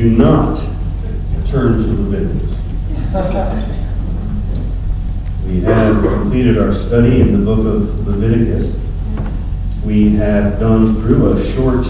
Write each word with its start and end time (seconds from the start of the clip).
do 0.00 0.08
not 0.08 0.56
turn 1.44 1.76
to 1.76 1.86
Leviticus. 1.86 2.58
We 5.44 5.60
have 5.60 6.02
completed 6.02 6.56
our 6.56 6.72
study 6.72 7.20
in 7.20 7.38
the 7.38 7.44
book 7.44 7.58
of 7.66 8.06
Leviticus. 8.06 8.80
We 9.84 10.14
have 10.16 10.58
gone 10.58 11.02
through 11.02 11.34
a 11.34 11.52
short 11.52 11.86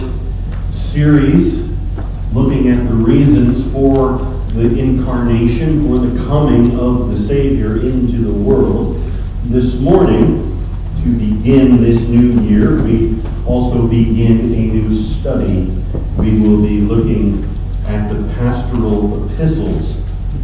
series 0.72 1.68
looking 2.32 2.68
at 2.68 2.88
the 2.88 2.94
reasons 2.94 3.70
for 3.72 4.18
the 4.54 4.76
incarnation, 4.76 5.86
for 5.86 5.98
the 5.98 6.24
coming 6.24 6.80
of 6.80 7.10
the 7.10 7.16
Savior 7.16 7.76
into 7.76 8.24
the 8.24 8.32
world. 8.32 9.00
This 9.44 9.76
morning, 9.76 10.60
to 11.04 11.16
begin 11.16 11.80
this 11.80 12.00
new 12.08 12.40
year, 12.40 12.82
we 12.82 13.22
also 13.46 13.86
begin 13.86 14.52
a 14.52 14.56
new 14.56 14.92
study. 14.96 15.72
We 16.18 16.40
will 16.40 16.60
be 16.60 16.80
looking 16.80 17.46
at 17.90 18.08
the 18.08 18.22
pastoral 18.34 19.28
epistles. 19.28 19.96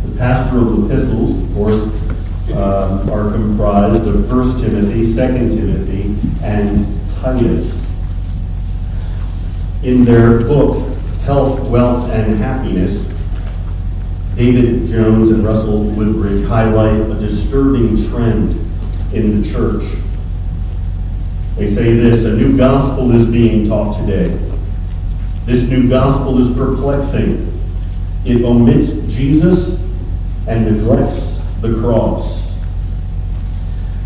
The 0.04 0.18
pastoral 0.18 0.84
epistles, 0.84 1.40
of 1.40 1.54
course, 1.54 2.06
uh, 2.50 3.08
are 3.10 3.30
comprised 3.30 4.06
of 4.06 4.28
1 4.28 4.58
Timothy, 4.58 5.04
2 5.04 5.14
Timothy, 5.14 6.16
and 6.42 6.86
Titus. 7.20 7.80
In 9.84 10.04
their 10.04 10.40
book, 10.40 10.92
Health, 11.22 11.60
Wealth, 11.70 12.10
and 12.10 12.36
Happiness, 12.36 13.04
David 14.34 14.88
Jones 14.88 15.30
and 15.30 15.44
Russell 15.44 15.84
Woodbridge 15.84 16.46
highlight 16.46 17.00
a 17.00 17.14
disturbing 17.14 18.08
trend 18.10 18.52
in 19.12 19.40
the 19.40 19.48
church. 19.48 19.84
They 21.56 21.68
say 21.68 21.94
this 21.94 22.24
a 22.24 22.32
new 22.32 22.56
gospel 22.56 23.12
is 23.12 23.24
being 23.26 23.68
taught 23.68 23.98
today. 24.00 24.36
This 25.46 25.62
new 25.62 25.88
gospel 25.88 26.40
is 26.40 26.48
perplexing. 26.56 27.52
It 28.24 28.42
omits 28.42 28.88
Jesus 29.14 29.78
and 30.48 30.64
neglects 30.64 31.38
the 31.60 31.80
cross. 31.80 32.50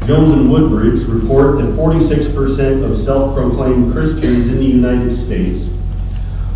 Jones 0.07 0.33
and 0.33 0.53
Woodbridge 0.53 1.05
report 1.05 1.57
that 1.57 1.75
46% 1.77 2.85
of 2.85 2.95
self 2.95 3.35
proclaimed 3.35 3.95
Christians 3.95 4.49
in 4.49 4.57
the 4.57 4.67
United 4.67 5.17
States 5.17 5.67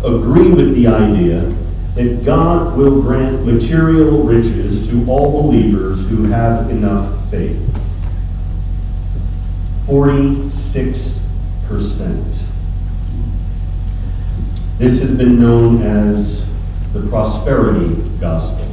agree 0.03 0.51
with 0.51 0.75
the 0.75 0.85
idea 0.85 1.51
that 1.95 2.23
God 2.23 2.77
will 2.77 3.01
grant 3.01 3.43
material 3.43 4.21
riches 4.21 4.87
to 4.87 5.03
all 5.09 5.41
believers 5.41 6.07
who 6.09 6.25
have 6.25 6.69
enough 6.69 7.27
faith. 7.31 7.59
46%. 9.87 12.44
This 14.77 14.99
has 14.99 15.11
been 15.11 15.39
known 15.39 15.81
as 15.83 16.43
the 16.91 17.07
prosperity 17.07 17.95
gospel. 18.19 18.67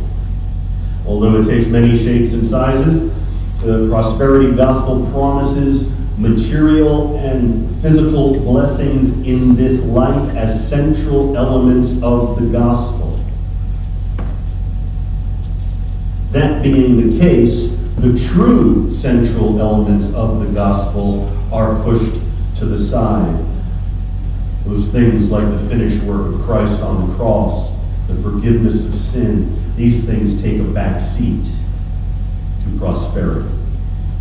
Although 1.07 1.41
it 1.41 1.45
takes 1.45 1.67
many 1.67 1.97
shapes 1.97 2.33
and 2.33 2.45
sizes, 2.45 3.13
the 3.61 3.89
prosperity 3.89 4.53
gospel 4.53 5.09
promises 5.13 5.89
material 6.19 7.17
and 7.19 7.81
physical 7.83 8.33
blessings 8.33 9.11
in 9.25 9.55
this 9.55 9.81
life 9.83 10.35
as 10.35 10.69
central 10.69 11.37
elements 11.37 11.93
of 12.03 12.41
the 12.41 12.49
gospel. 12.49 13.21
That 16.33 16.65
being 16.65 17.13
the 17.13 17.21
case, 17.21 17.77
the 17.99 18.19
true 18.33 18.93
central 18.93 19.61
elements 19.61 20.13
of 20.15 20.41
the 20.41 20.53
gospel 20.53 21.33
are 21.53 21.81
pushed 21.85 22.21
to 22.57 22.65
the 22.65 22.79
side. 22.79 23.52
Those 24.65 24.89
things 24.89 25.31
like 25.31 25.45
the 25.45 25.59
finished 25.69 26.03
work 26.05 26.35
of 26.35 26.41
Christ 26.43 26.81
on 26.83 27.09
the 27.09 27.17
cross, 27.17 27.71
the 28.07 28.15
forgiveness 28.17 28.85
of 28.85 28.95
sin, 28.95 29.59
these 29.77 30.05
things 30.05 30.41
take 30.41 30.61
a 30.61 30.65
back 30.65 31.01
seat 31.01 31.45
to 32.63 32.79
prosperity. 32.79 33.49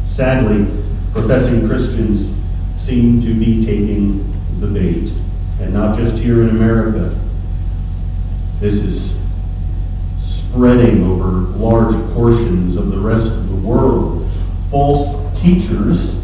Sadly, 0.05 0.65
professing 1.11 1.67
Christians 1.67 2.31
seem 2.77 3.21
to 3.21 3.33
be 3.33 3.63
taking 3.63 4.25
the 4.59 4.67
bait, 4.67 5.11
and 5.59 5.73
not 5.73 5.97
just 5.97 6.17
here 6.17 6.41
in 6.41 6.49
America. 6.49 7.17
This 8.59 8.75
is 8.75 9.13
spreading 10.19 11.03
over 11.03 11.31
large 11.57 11.95
portions 12.13 12.75
of 12.75 12.89
the 12.91 12.97
rest 12.97 13.27
of 13.27 13.49
the 13.49 13.55
world. 13.55 14.29
False 14.69 15.39
teachers 15.39 16.15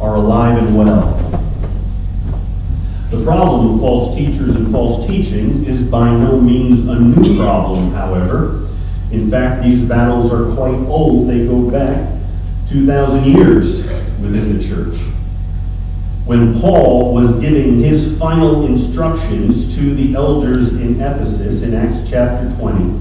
are 0.00 0.16
alive 0.16 0.58
and 0.58 0.76
well. 0.76 1.43
The 3.14 3.22
problem 3.22 3.74
of 3.74 3.80
false 3.80 4.16
teachers 4.16 4.56
and 4.56 4.72
false 4.72 5.06
teaching 5.06 5.64
is 5.66 5.82
by 5.84 6.10
no 6.10 6.40
means 6.40 6.80
a 6.80 6.98
new 6.98 7.38
problem, 7.38 7.92
however. 7.92 8.68
In 9.12 9.30
fact, 9.30 9.62
these 9.62 9.80
battles 9.82 10.32
are 10.32 10.52
quite 10.56 10.74
old. 10.88 11.30
They 11.30 11.46
go 11.46 11.70
back 11.70 12.10
2,000 12.68 13.24
years 13.24 13.86
within 14.20 14.58
the 14.58 14.62
church. 14.62 14.96
When 16.26 16.60
Paul 16.60 17.14
was 17.14 17.30
giving 17.40 17.78
his 17.78 18.18
final 18.18 18.66
instructions 18.66 19.72
to 19.76 19.94
the 19.94 20.16
elders 20.16 20.70
in 20.70 21.00
Ephesus 21.00 21.62
in 21.62 21.72
Acts 21.72 22.10
chapter 22.10 22.50
20, 22.56 23.00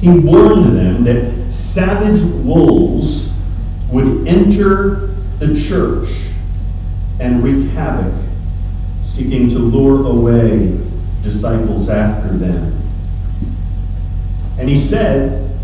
he 0.00 0.08
warned 0.10 0.76
them 0.76 1.04
that 1.04 1.52
savage 1.52 2.20
wolves 2.44 3.30
would 3.92 4.26
enter 4.26 5.14
the 5.38 5.58
church 5.68 6.10
and 7.20 7.44
wreak 7.44 7.70
havoc, 7.70 8.12
seeking 9.14 9.48
to 9.48 9.60
lure 9.60 10.06
away 10.06 10.76
disciples 11.22 11.88
after 11.88 12.36
them. 12.36 12.82
And 14.58 14.68
he 14.68 14.76
said, 14.76 15.56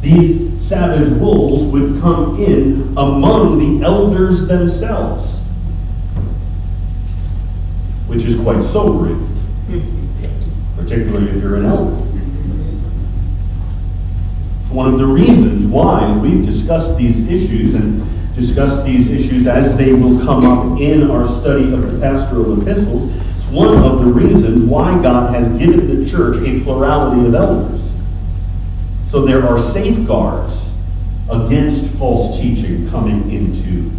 these 0.00 0.64
savage 0.68 1.10
wolves 1.18 1.64
would 1.64 2.00
come 2.00 2.40
in 2.40 2.94
among 2.96 3.58
the 3.58 3.84
elders 3.84 4.46
themselves, 4.46 5.38
which 8.06 8.22
is 8.22 8.36
quite 8.36 8.62
sobering, 8.62 9.28
particularly 10.76 11.30
if 11.30 11.42
you're 11.42 11.56
an 11.56 11.64
elder. 11.64 11.96
One 14.70 14.92
of 14.92 14.98
the 14.98 15.06
reasons 15.06 15.66
why, 15.66 16.16
we've 16.18 16.44
discussed 16.44 16.96
these 16.96 17.26
issues 17.26 17.74
and 17.74 18.13
discussed 18.34 18.84
these 18.84 19.10
issues 19.10 19.46
as 19.46 19.76
they 19.76 19.92
will 19.92 20.24
come 20.24 20.44
up 20.44 20.80
in 20.80 21.10
our 21.10 21.26
study 21.40 21.72
of 21.72 21.92
the 21.92 21.98
pastoral 22.00 22.60
epistles, 22.60 23.04
it's 23.36 23.46
one 23.46 23.76
of 23.78 24.00
the 24.00 24.06
reasons 24.06 24.62
why 24.68 25.00
God 25.02 25.34
has 25.34 25.46
given 25.58 26.04
the 26.04 26.10
church 26.10 26.36
a 26.46 26.60
plurality 26.64 27.26
of 27.26 27.34
elders. 27.34 27.80
So 29.10 29.24
there 29.24 29.46
are 29.46 29.62
safeguards 29.62 30.70
against 31.30 31.90
false 31.92 32.36
teaching 32.36 32.88
coming 32.90 33.30
into 33.30 33.90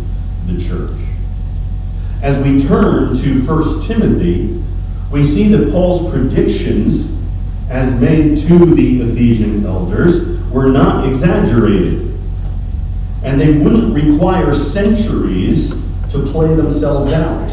the 0.46 0.64
church. 0.68 1.00
As 2.22 2.38
we 2.44 2.62
turn 2.66 3.16
to 3.16 3.42
1 3.46 3.82
Timothy, 3.82 4.62
we 5.12 5.24
see 5.24 5.48
that 5.50 5.72
Paul's 5.72 6.12
predictions, 6.12 7.10
as 7.70 7.94
made 8.02 8.38
to 8.48 8.76
the 8.76 9.02
Ephesian 9.02 9.66
elders, 9.66 10.40
were 10.50 10.68
not 10.68 11.08
exaggerated. 11.08 12.05
And 13.26 13.42
they 13.42 13.52
wouldn't 13.58 13.94
require 13.94 14.54
centuries 14.54 15.72
to 16.12 16.26
play 16.32 16.54
themselves 16.54 17.12
out. 17.12 17.52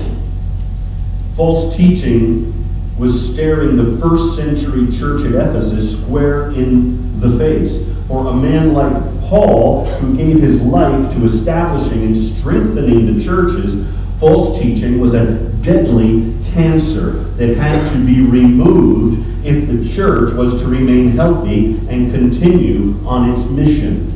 False 1.34 1.74
teaching 1.74 2.52
was 2.98 3.32
staring 3.32 3.76
the 3.76 3.98
first 3.98 4.36
century 4.36 4.86
church 4.96 5.22
at 5.22 5.32
Ephesus 5.32 5.98
square 5.98 6.50
in 6.52 7.18
the 7.20 7.38
face. 7.38 7.78
For 8.06 8.28
a 8.28 8.34
man 8.34 8.74
like 8.74 8.92
Paul, 9.22 9.86
who 9.86 10.14
gave 10.14 10.40
his 10.40 10.60
life 10.60 11.10
to 11.14 11.24
establishing 11.24 12.02
and 12.02 12.36
strengthening 12.36 13.16
the 13.16 13.24
churches, 13.24 13.86
false 14.20 14.60
teaching 14.60 15.00
was 15.00 15.14
a 15.14 15.38
deadly 15.62 16.36
cancer 16.52 17.12
that 17.38 17.56
had 17.56 17.92
to 17.92 18.04
be 18.04 18.20
removed 18.20 19.26
if 19.44 19.66
the 19.66 19.90
church 19.94 20.34
was 20.34 20.60
to 20.60 20.68
remain 20.68 21.12
healthy 21.12 21.78
and 21.88 22.12
continue 22.12 22.94
on 23.06 23.30
its 23.30 23.42
mission. 23.50 24.11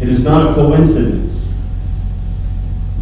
It 0.00 0.08
is 0.08 0.20
not 0.20 0.50
a 0.50 0.54
coincidence 0.54 1.44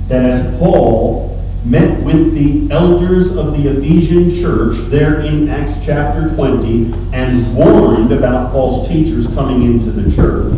that 0.08 0.24
as 0.24 0.58
Paul 0.58 1.42
met 1.64 2.00
with 2.02 2.32
the 2.32 2.72
elders 2.72 3.36
of 3.36 3.52
the 3.52 3.68
Ephesian 3.68 4.34
church 4.34 4.76
there 4.88 5.20
in 5.20 5.50
Acts 5.50 5.78
chapter 5.84 6.34
20 6.34 6.94
and 7.12 7.54
warned 7.56 8.12
about 8.12 8.52
false 8.52 8.88
teachers 8.88 9.26
coming 9.28 9.64
into 9.64 9.90
the 9.90 10.14
church, 10.14 10.54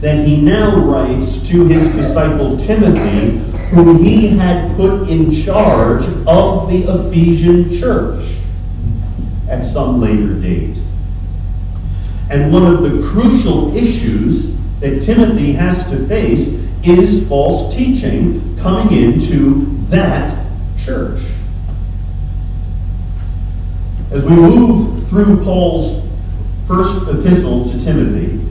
that 0.00 0.26
he 0.26 0.36
now 0.36 0.76
writes 0.76 1.38
to 1.48 1.66
his 1.66 1.88
disciple 1.96 2.56
Timothy, 2.58 3.38
whom 3.70 4.04
he 4.04 4.28
had 4.28 4.76
put 4.76 5.08
in 5.08 5.32
charge 5.32 6.04
of 6.26 6.68
the 6.68 6.84
Ephesian 6.84 7.76
church 7.80 8.36
at 9.48 9.64
some 9.64 10.00
later 10.00 10.34
date. 10.34 10.76
And 12.30 12.52
one 12.52 12.66
of 12.66 12.82
the 12.82 13.08
crucial 13.08 13.74
issues 13.74 14.54
that 14.84 15.00
Timothy 15.00 15.54
has 15.54 15.82
to 15.90 16.06
face 16.08 16.48
is 16.82 17.26
false 17.26 17.74
teaching 17.74 18.54
coming 18.58 18.94
into 18.94 19.78
that 19.88 20.46
church. 20.78 21.22
As 24.10 24.22
we 24.24 24.36
move 24.36 25.08
through 25.08 25.42
Paul's 25.42 26.06
first 26.68 27.08
epistle 27.08 27.66
to 27.70 27.80
Timothy, 27.80 28.46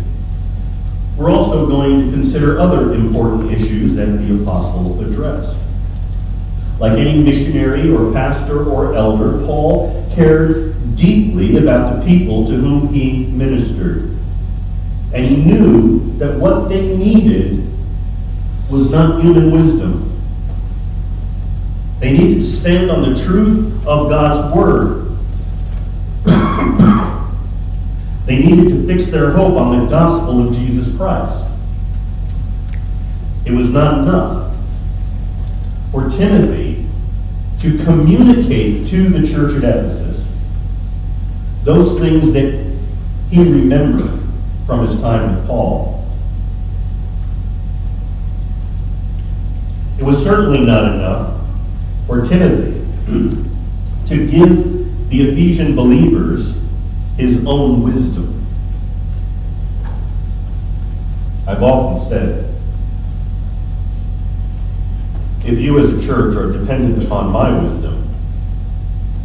we're 1.18 1.30
also 1.30 1.68
going 1.68 2.04
to 2.04 2.12
consider 2.12 2.60
other 2.60 2.96
important 2.96 3.52
issues 3.52 3.94
that 3.94 4.08
the 4.08 4.42
apostle 4.42 5.00
addressed. 5.02 5.56
Like 6.80 6.98
any 6.98 7.22
missionary 7.22 7.92
or 7.92 8.12
pastor 8.12 8.68
or 8.68 8.96
elder, 8.96 9.46
Paul 9.46 10.12
cared 10.16 10.96
deeply 10.96 11.58
about 11.58 12.00
the 12.00 12.06
people 12.08 12.48
to 12.48 12.54
whom 12.54 12.92
he 12.92 13.28
ministered. 13.28 14.13
And 15.14 15.26
he 15.26 15.36
knew 15.36 16.18
that 16.18 16.40
what 16.40 16.70
they 16.70 16.96
needed 16.96 17.68
was 18.70 18.90
not 18.90 19.22
human 19.22 19.52
wisdom. 19.52 20.10
They 22.00 22.14
needed 22.14 22.42
to 22.42 22.48
stand 22.48 22.90
on 22.90 23.14
the 23.14 23.24
truth 23.24 23.86
of 23.86 24.10
God's 24.10 24.56
word. 24.56 25.12
they 28.26 28.38
needed 28.38 28.70
to 28.70 28.88
fix 28.88 29.06
their 29.06 29.32
hope 29.32 29.56
on 29.56 29.80
the 29.80 29.90
gospel 29.90 30.48
of 30.48 30.56
Jesus 30.56 30.96
Christ. 30.98 31.46
It 33.46 33.52
was 33.52 33.70
not 33.70 34.00
enough 34.00 34.56
for 35.92 36.10
Timothy 36.10 36.88
to 37.60 37.78
communicate 37.84 38.88
to 38.88 39.10
the 39.10 39.28
church 39.28 39.56
at 39.58 39.64
Ephesus 39.64 40.26
those 41.64 42.00
things 42.00 42.32
that 42.32 42.74
he 43.30 43.40
remembered 43.40 44.23
from 44.66 44.88
his 44.88 45.00
time 45.02 45.36
with 45.36 45.48
Paul. 45.48 46.06
It 50.00 50.04
was 50.04 50.22
certainly 50.24 50.60
not 50.60 50.94
enough 50.94 51.40
for 52.08 52.22
Timothy 52.26 52.82
to 54.08 54.28
give 54.28 55.10
the 55.10 55.30
Ephesian 55.30 55.76
believers 55.76 56.58
his 57.18 57.46
own 57.46 57.84
wisdom. 57.84 58.46
I've 61.48 61.62
often 61.62 62.10
said, 62.10 62.56
if 65.46 65.60
you 65.60 65.78
as 65.78 65.90
a 65.90 66.02
church 66.06 66.36
are 66.38 66.52
dependent 66.52 67.04
upon 67.04 67.32
my 67.32 67.62
wisdom, 67.62 68.10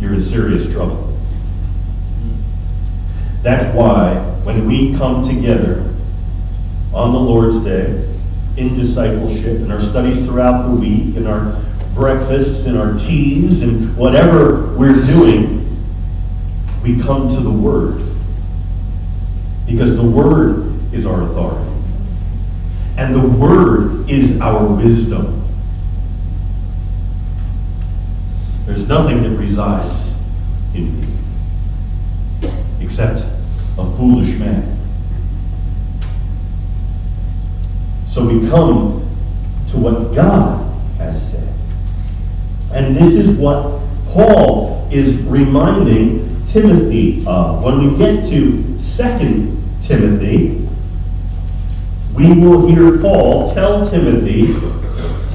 you're 0.00 0.14
in 0.14 0.22
serious 0.22 0.70
trouble. 0.70 1.07
That's 3.42 3.74
why 3.74 4.14
when 4.42 4.66
we 4.66 4.96
come 4.96 5.26
together 5.26 5.94
on 6.92 7.12
the 7.12 7.18
Lord's 7.18 7.64
Day 7.64 8.04
in 8.56 8.76
discipleship, 8.76 9.60
in 9.60 9.70
our 9.70 9.80
studies 9.80 10.24
throughout 10.24 10.68
the 10.68 10.74
week, 10.74 11.16
in 11.16 11.26
our 11.26 11.62
breakfasts, 11.94 12.66
in 12.66 12.76
our 12.76 12.96
teas, 12.98 13.62
and 13.62 13.96
whatever 13.96 14.74
we're 14.76 15.02
doing, 15.02 15.64
we 16.82 17.00
come 17.00 17.28
to 17.28 17.40
the 17.40 17.50
Word. 17.50 18.04
Because 19.66 19.94
the 19.94 20.02
Word 20.02 20.72
is 20.92 21.06
our 21.06 21.22
authority. 21.22 21.70
And 22.96 23.14
the 23.14 23.28
Word 23.28 24.10
is 24.10 24.40
our 24.40 24.66
wisdom. 24.66 25.44
There's 28.66 28.86
nothing 28.88 29.22
that 29.22 29.30
resides 29.30 30.12
in 30.74 31.00
me 31.00 31.07
except 32.80 33.24
a 33.78 33.96
foolish 33.96 34.38
man. 34.38 34.76
So 38.08 38.26
we 38.26 38.48
come 38.48 39.08
to 39.70 39.76
what 39.76 40.14
God 40.14 40.64
has 40.98 41.32
said. 41.32 41.54
And 42.72 42.96
this 42.96 43.14
is 43.14 43.30
what 43.30 43.80
Paul 44.06 44.88
is 44.90 45.18
reminding 45.18 46.44
Timothy 46.46 47.24
of. 47.26 47.62
When 47.62 47.92
we 47.92 47.98
get 47.98 48.28
to 48.30 48.62
2 48.96 49.62
Timothy, 49.80 50.66
we 52.14 52.32
will 52.32 52.66
hear 52.66 52.98
Paul 52.98 53.52
tell 53.54 53.88
Timothy, 53.88 54.54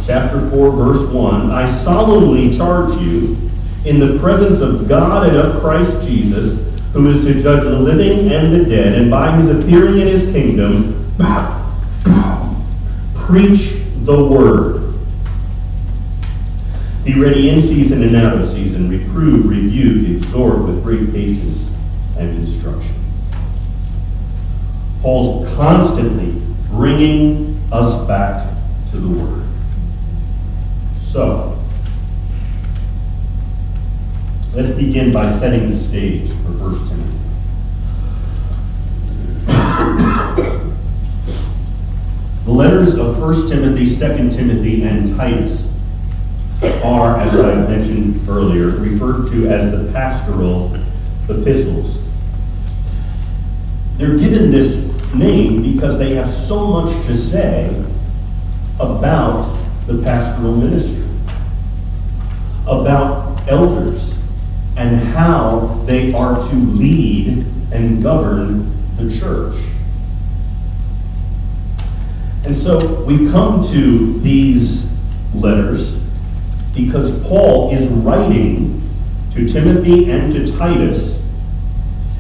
chapter 0.06 0.50
4, 0.50 0.72
verse 0.72 1.10
1, 1.14 1.52
I 1.52 1.72
solemnly 1.72 2.58
charge 2.58 3.00
you 3.02 3.38
in 3.86 4.00
the 4.00 4.20
presence 4.20 4.60
of 4.60 4.88
God 4.88 5.28
and 5.28 5.38
of 5.38 5.62
Christ 5.62 6.06
Jesus, 6.06 6.60
who 6.94 7.10
is 7.10 7.26
to 7.26 7.42
judge 7.42 7.64
the 7.64 7.78
living 7.78 8.32
and 8.32 8.54
the 8.54 8.66
dead, 8.70 8.94
and 8.94 9.10
by 9.10 9.36
his 9.36 9.50
appearing 9.50 10.00
in 10.00 10.08
his 10.08 10.24
kingdom, 10.32 11.12
preach 13.16 13.74
the 14.04 14.24
word. 14.24 14.94
Be 17.04 17.20
ready 17.20 17.50
in 17.50 17.62
season 17.62 18.04
and 18.04 18.16
out 18.16 18.38
of 18.38 18.48
season, 18.48 18.90
reprove, 18.90 19.46
rebuke, 19.46 20.10
exhort 20.10 20.62
with 20.64 20.84
great 20.84 21.12
patience 21.12 21.68
and 22.18 22.30
instruction. 22.38 22.96
Paul's 25.02 25.50
constantly 25.56 26.42
bringing 26.70 27.60
us 27.72 28.08
back 28.08 28.56
to 28.92 28.98
the 28.98 29.08
Word. 29.08 29.44
So, 31.02 31.60
let's 34.56 34.70
begin 34.70 35.12
by 35.12 35.40
setting 35.40 35.72
the 35.72 35.76
stage 35.76 36.30
for 36.30 36.52
1 36.52 36.88
Timothy. 36.88 37.14
the 42.46 42.52
letters 42.52 42.94
of 42.94 43.20
1 43.20 43.48
Timothy, 43.48 43.86
2 43.86 43.98
Timothy, 44.30 44.84
and 44.84 45.16
Titus 45.18 45.68
are, 46.84 47.20
as 47.20 47.34
I 47.36 47.56
mentioned 47.68 48.30
earlier, 48.30 48.68
referred 48.68 49.32
to 49.32 49.50
as 49.50 49.72
the 49.72 49.92
pastoral 49.92 50.76
epistles. 51.30 51.98
They're 53.98 54.18
given 54.18 54.52
this 54.52 54.76
name 55.16 55.64
because 55.64 55.98
they 55.98 56.14
have 56.14 56.32
so 56.32 56.68
much 56.68 57.06
to 57.08 57.18
say 57.18 57.84
about 58.80 59.58
the 59.88 60.02
pastoral 60.04 60.56
ministry, 60.56 61.04
about 62.68 63.48
elders, 63.48 64.13
and 64.84 64.98
how 64.98 65.82
they 65.86 66.14
are 66.14 66.36
to 66.36 66.56
lead 66.56 67.46
and 67.72 68.04
govern 68.04 68.70
the 68.98 69.18
church. 69.18 69.56
And 72.44 72.54
so 72.54 73.06
we 73.06 73.30
come 73.30 73.66
to 73.70 74.20
these 74.20 74.86
letters 75.34 75.96
because 76.76 77.12
Paul 77.26 77.74
is 77.74 77.88
writing 77.88 78.82
to 79.32 79.48
Timothy 79.48 80.12
and 80.12 80.34
to 80.34 80.52
Titus. 80.58 81.18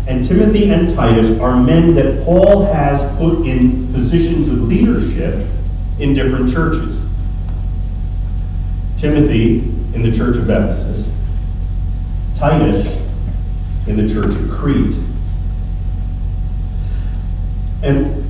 And 0.07 0.23
Timothy 0.23 0.71
and 0.71 0.95
Titus 0.95 1.37
are 1.41 1.61
men 1.61 1.93
that 1.95 2.23
Paul 2.23 2.71
has 2.73 3.01
put 3.17 3.45
in 3.45 3.91
positions 3.91 4.47
of 4.47 4.61
leadership 4.61 5.49
in 5.99 6.13
different 6.13 6.53
churches. 6.53 6.97
Timothy 8.95 9.59
in 9.93 10.01
the 10.01 10.15
church 10.15 10.37
of 10.37 10.49
Ephesus, 10.49 11.12
Titus 12.43 12.87
in 13.87 13.95
the 13.95 14.13
church 14.13 14.35
of 14.35 14.51
Crete. 14.51 14.97
And 17.83 18.21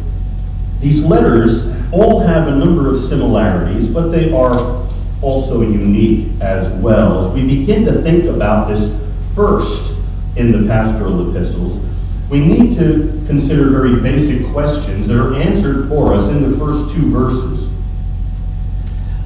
these 0.79 1.03
letters 1.03 1.65
all 1.91 2.19
have 2.19 2.47
a 2.47 2.55
number 2.55 2.91
of 2.91 2.99
similarities, 2.99 3.87
but 3.87 4.09
they 4.09 4.31
are 4.31 4.87
also 5.23 5.61
unique 5.61 6.29
as 6.41 6.71
well. 6.79 7.25
As 7.25 7.33
we 7.33 7.41
begin 7.41 7.85
to 7.85 8.03
think 8.03 8.25
about 8.25 8.67
this 8.67 8.95
first 9.33 9.93
in 10.35 10.51
the 10.51 10.67
pastoral 10.67 11.35
epistles, 11.35 11.83
we 12.29 12.39
need 12.39 12.77
to 12.77 13.19
consider 13.25 13.71
very 13.71 13.99
basic 13.99 14.45
questions 14.53 15.07
that 15.07 15.19
are 15.19 15.33
answered 15.33 15.89
for 15.89 16.13
us 16.13 16.29
in 16.29 16.51
the 16.51 16.55
first 16.59 16.93
two 16.93 17.09
verses. 17.09 17.67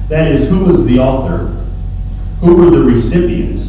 That 0.08 0.32
is, 0.32 0.48
who 0.48 0.64
was 0.64 0.82
the 0.86 0.98
author? 0.98 1.54
Who 2.40 2.56
were 2.56 2.70
the 2.70 2.80
recipients? 2.80 3.67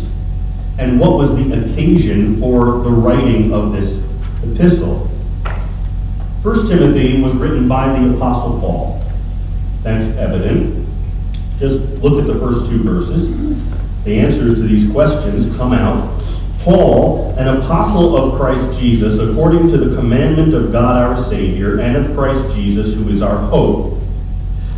And 0.80 1.00
what 1.00 1.12
was 1.12 1.36
the 1.36 1.54
occasion 1.54 2.40
for 2.40 2.80
the 2.80 2.90
writing 2.90 3.54
of 3.54 3.74
this 3.74 4.02
epistle? 4.44 5.08
1 6.42 6.68
Timothy 6.68 7.22
was 7.22 7.36
written 7.36 7.68
by 7.68 8.00
the 8.00 8.16
Apostle 8.16 8.60
Paul. 8.60 9.04
That's 9.84 10.06
evident 10.18 10.80
just 11.60 11.82
look 12.02 12.22
at 12.22 12.26
the 12.26 12.40
first 12.40 12.72
two 12.72 12.82
verses. 12.84 13.28
The 14.06 14.18
answers 14.18 14.56
to 14.56 14.62
these 14.62 14.90
questions 14.92 15.46
come 15.58 15.74
out. 15.74 16.24
Paul, 16.60 17.36
an 17.38 17.48
apostle 17.48 18.16
of 18.16 18.40
Christ 18.40 18.80
Jesus, 18.80 19.20
according 19.20 19.70
to 19.70 19.78
the 19.78 19.96
commandment 19.96 20.54
of 20.54 20.72
God 20.72 20.96
our 20.96 21.22
Savior, 21.22 21.80
and 21.80 21.98
of 21.98 22.16
Christ 22.16 22.56
Jesus, 22.56 22.94
who 22.94 23.10
is 23.10 23.22
our 23.22 23.38
hope. 23.38 24.00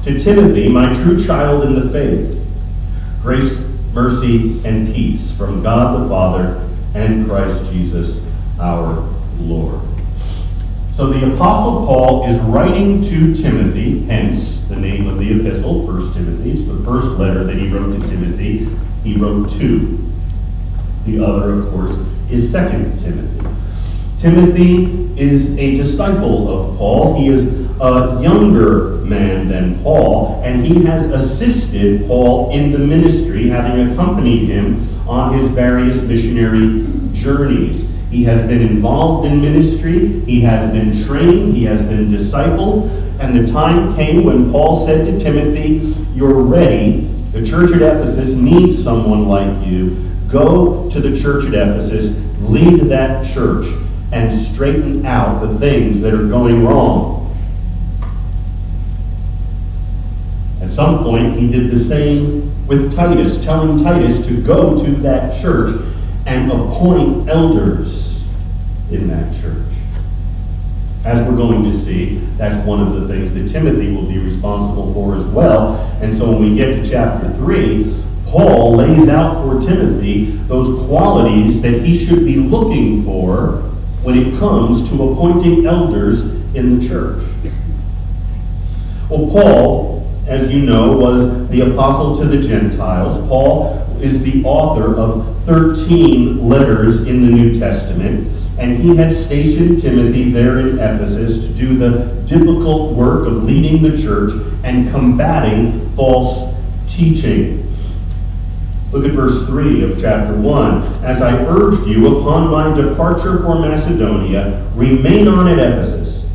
To 0.03 0.19
Timothy, 0.19 0.69
my 0.69 0.91
true 0.93 1.23
child 1.23 1.65
in 1.65 1.75
the 1.75 1.89
faith, 1.91 2.43
grace, 3.21 3.59
mercy, 3.93 4.61
and 4.65 4.93
peace 4.93 5.31
from 5.31 5.61
God 5.61 6.01
the 6.01 6.09
Father 6.09 6.69
and 6.95 7.25
Christ 7.27 7.63
Jesus 7.71 8.17
our 8.59 9.07
Lord. 9.39 9.81
So 10.95 11.07
the 11.07 11.33
Apostle 11.33 11.85
Paul 11.85 12.29
is 12.29 12.39
writing 12.41 13.01
to 13.03 13.33
Timothy, 13.33 14.01
hence 14.03 14.61
the 14.63 14.75
name 14.75 15.07
of 15.07 15.17
the 15.17 15.39
epistle, 15.39 15.85
1 15.85 16.13
Timothy. 16.13 16.51
It's 16.51 16.65
the 16.65 16.77
first 16.85 17.07
letter 17.17 17.43
that 17.43 17.55
he 17.55 17.69
wrote 17.69 17.99
to 17.99 18.07
Timothy. 18.07 18.67
He 19.03 19.15
wrote 19.17 19.49
two. 19.49 19.97
The 21.05 21.25
other, 21.25 21.53
of 21.53 21.71
course, 21.71 21.97
is 22.29 22.51
Second 22.51 22.99
Timothy. 22.99 23.50
Timothy 24.21 24.83
is 25.19 25.57
a 25.57 25.75
disciple 25.77 26.47
of 26.47 26.77
Paul. 26.77 27.19
He 27.19 27.29
is 27.29 27.43
a 27.81 28.19
younger 28.21 28.97
man 28.97 29.47
than 29.47 29.81
Paul, 29.81 30.43
and 30.45 30.63
he 30.63 30.83
has 30.85 31.07
assisted 31.07 32.05
Paul 32.05 32.51
in 32.51 32.71
the 32.71 32.77
ministry, 32.77 33.49
having 33.49 33.91
accompanied 33.91 34.47
him 34.47 34.87
on 35.09 35.39
his 35.39 35.49
various 35.49 36.03
missionary 36.03 36.85
journeys. 37.13 37.89
He 38.11 38.23
has 38.25 38.47
been 38.47 38.61
involved 38.61 39.25
in 39.25 39.41
ministry, 39.41 40.19
he 40.21 40.39
has 40.41 40.71
been 40.71 41.03
trained, 41.07 41.55
he 41.55 41.63
has 41.63 41.81
been 41.81 42.11
discipled, 42.11 42.91
and 43.19 43.35
the 43.35 43.51
time 43.51 43.95
came 43.95 44.23
when 44.23 44.51
Paul 44.51 44.85
said 44.85 45.03
to 45.05 45.19
Timothy, 45.19 45.95
You're 46.13 46.43
ready. 46.43 47.07
The 47.31 47.43
church 47.43 47.71
at 47.71 47.81
Ephesus 47.81 48.35
needs 48.35 48.83
someone 48.83 49.27
like 49.27 49.65
you. 49.65 49.97
Go 50.29 50.87
to 50.91 50.99
the 50.99 51.19
church 51.19 51.45
at 51.45 51.55
Ephesus, 51.55 52.15
lead 52.41 52.81
that 52.81 53.33
church, 53.33 53.65
and 54.11 54.31
straighten 54.31 55.05
out 55.05 55.39
the 55.41 55.57
things 55.59 56.01
that 56.01 56.13
are 56.13 56.27
going 56.27 56.65
wrong. 56.65 57.35
At 60.61 60.71
some 60.71 61.03
point, 61.03 61.37
he 61.37 61.49
did 61.49 61.71
the 61.71 61.79
same 61.79 62.67
with 62.67 62.95
Titus, 62.95 63.43
telling 63.43 63.83
Titus 63.83 64.25
to 64.27 64.41
go 64.41 64.77
to 64.83 64.91
that 64.97 65.41
church 65.41 65.81
and 66.25 66.51
appoint 66.51 67.29
elders 67.29 68.23
in 68.91 69.07
that 69.07 69.41
church. 69.41 69.67
As 71.03 71.27
we're 71.27 71.35
going 71.35 71.63
to 71.63 71.77
see, 71.77 72.17
that's 72.37 72.65
one 72.65 72.79
of 72.79 73.01
the 73.01 73.07
things 73.07 73.33
that 73.33 73.49
Timothy 73.49 73.91
will 73.91 74.05
be 74.05 74.19
responsible 74.19 74.93
for 74.93 75.15
as 75.15 75.25
well. 75.25 75.75
And 76.01 76.15
so 76.15 76.29
when 76.29 76.41
we 76.41 76.55
get 76.55 76.75
to 76.75 76.89
chapter 76.89 77.31
3, 77.33 78.03
Paul 78.27 78.75
lays 78.75 79.09
out 79.09 79.43
for 79.43 79.59
Timothy 79.59 80.31
those 80.47 80.85
qualities 80.85 81.61
that 81.61 81.81
he 81.81 82.05
should 82.05 82.23
be 82.23 82.35
looking 82.35 83.03
for 83.03 83.71
when 84.03 84.17
it 84.17 84.37
comes 84.39 84.89
to 84.89 85.11
appointing 85.11 85.65
elders 85.65 86.21
in 86.55 86.79
the 86.79 86.87
church. 86.87 87.23
Well, 89.09 89.29
Paul, 89.29 90.09
as 90.27 90.49
you 90.49 90.61
know, 90.61 90.97
was 90.97 91.49
the 91.49 91.61
apostle 91.61 92.15
to 92.17 92.25
the 92.25 92.41
Gentiles. 92.41 93.17
Paul 93.27 93.77
is 94.01 94.23
the 94.23 94.43
author 94.43 94.95
of 94.95 95.43
13 95.45 96.47
letters 96.47 97.05
in 97.05 97.25
the 97.25 97.31
New 97.31 97.59
Testament, 97.59 98.27
and 98.57 98.77
he 98.77 98.95
had 98.95 99.11
stationed 99.11 99.81
Timothy 99.81 100.31
there 100.31 100.59
in 100.59 100.79
Ephesus 100.79 101.45
to 101.45 101.53
do 101.53 101.77
the 101.77 102.21
difficult 102.25 102.93
work 102.93 103.27
of 103.27 103.43
leading 103.43 103.81
the 103.81 104.01
church 104.01 104.33
and 104.63 104.89
combating 104.91 105.89
false 105.95 106.55
teaching. 106.87 107.60
Look 108.91 109.05
at 109.05 109.11
verse 109.11 109.45
3 109.47 109.83
of 109.83 110.01
chapter 110.01 110.35
1. 110.35 111.05
As 111.05 111.21
I 111.21 111.33
urged 111.45 111.87
you 111.87 112.19
upon 112.19 112.51
my 112.51 112.75
departure 112.75 113.39
for 113.41 113.57
Macedonia, 113.57 114.67
remain 114.75 115.29
on 115.29 115.47
at 115.47 115.59
Ephesus, 115.59 116.25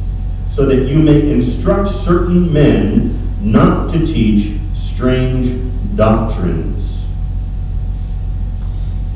so 0.55 0.65
that 0.65 0.87
you 0.89 0.99
may 0.99 1.31
instruct 1.31 1.91
certain 1.91 2.51
men 2.51 3.21
not 3.43 3.93
to 3.93 4.07
teach 4.07 4.59
strange 4.75 5.61
doctrines. 5.97 7.05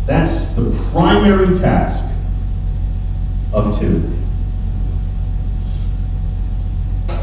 That's 0.05 0.45
the 0.51 0.71
primary 0.93 1.57
task 1.59 2.05
of 3.55 3.79
Timothy. 3.79 4.19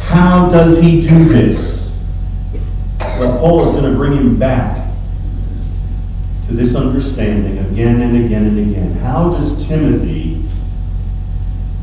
How 0.07 0.49
does 0.49 0.79
he 0.79 0.99
do 0.99 1.29
this? 1.29 1.91
Well, 2.99 3.37
Paul 3.37 3.67
is 3.67 3.69
going 3.79 3.91
to 3.91 3.95
bring 3.95 4.13
him 4.13 4.39
back 4.39 4.86
to 6.47 6.53
this 6.53 6.75
understanding 6.75 7.57
again 7.59 8.01
and 8.01 8.25
again 8.25 8.45
and 8.45 8.59
again. 8.59 8.91
How 8.93 9.31
does 9.31 9.67
Timothy 9.67 10.43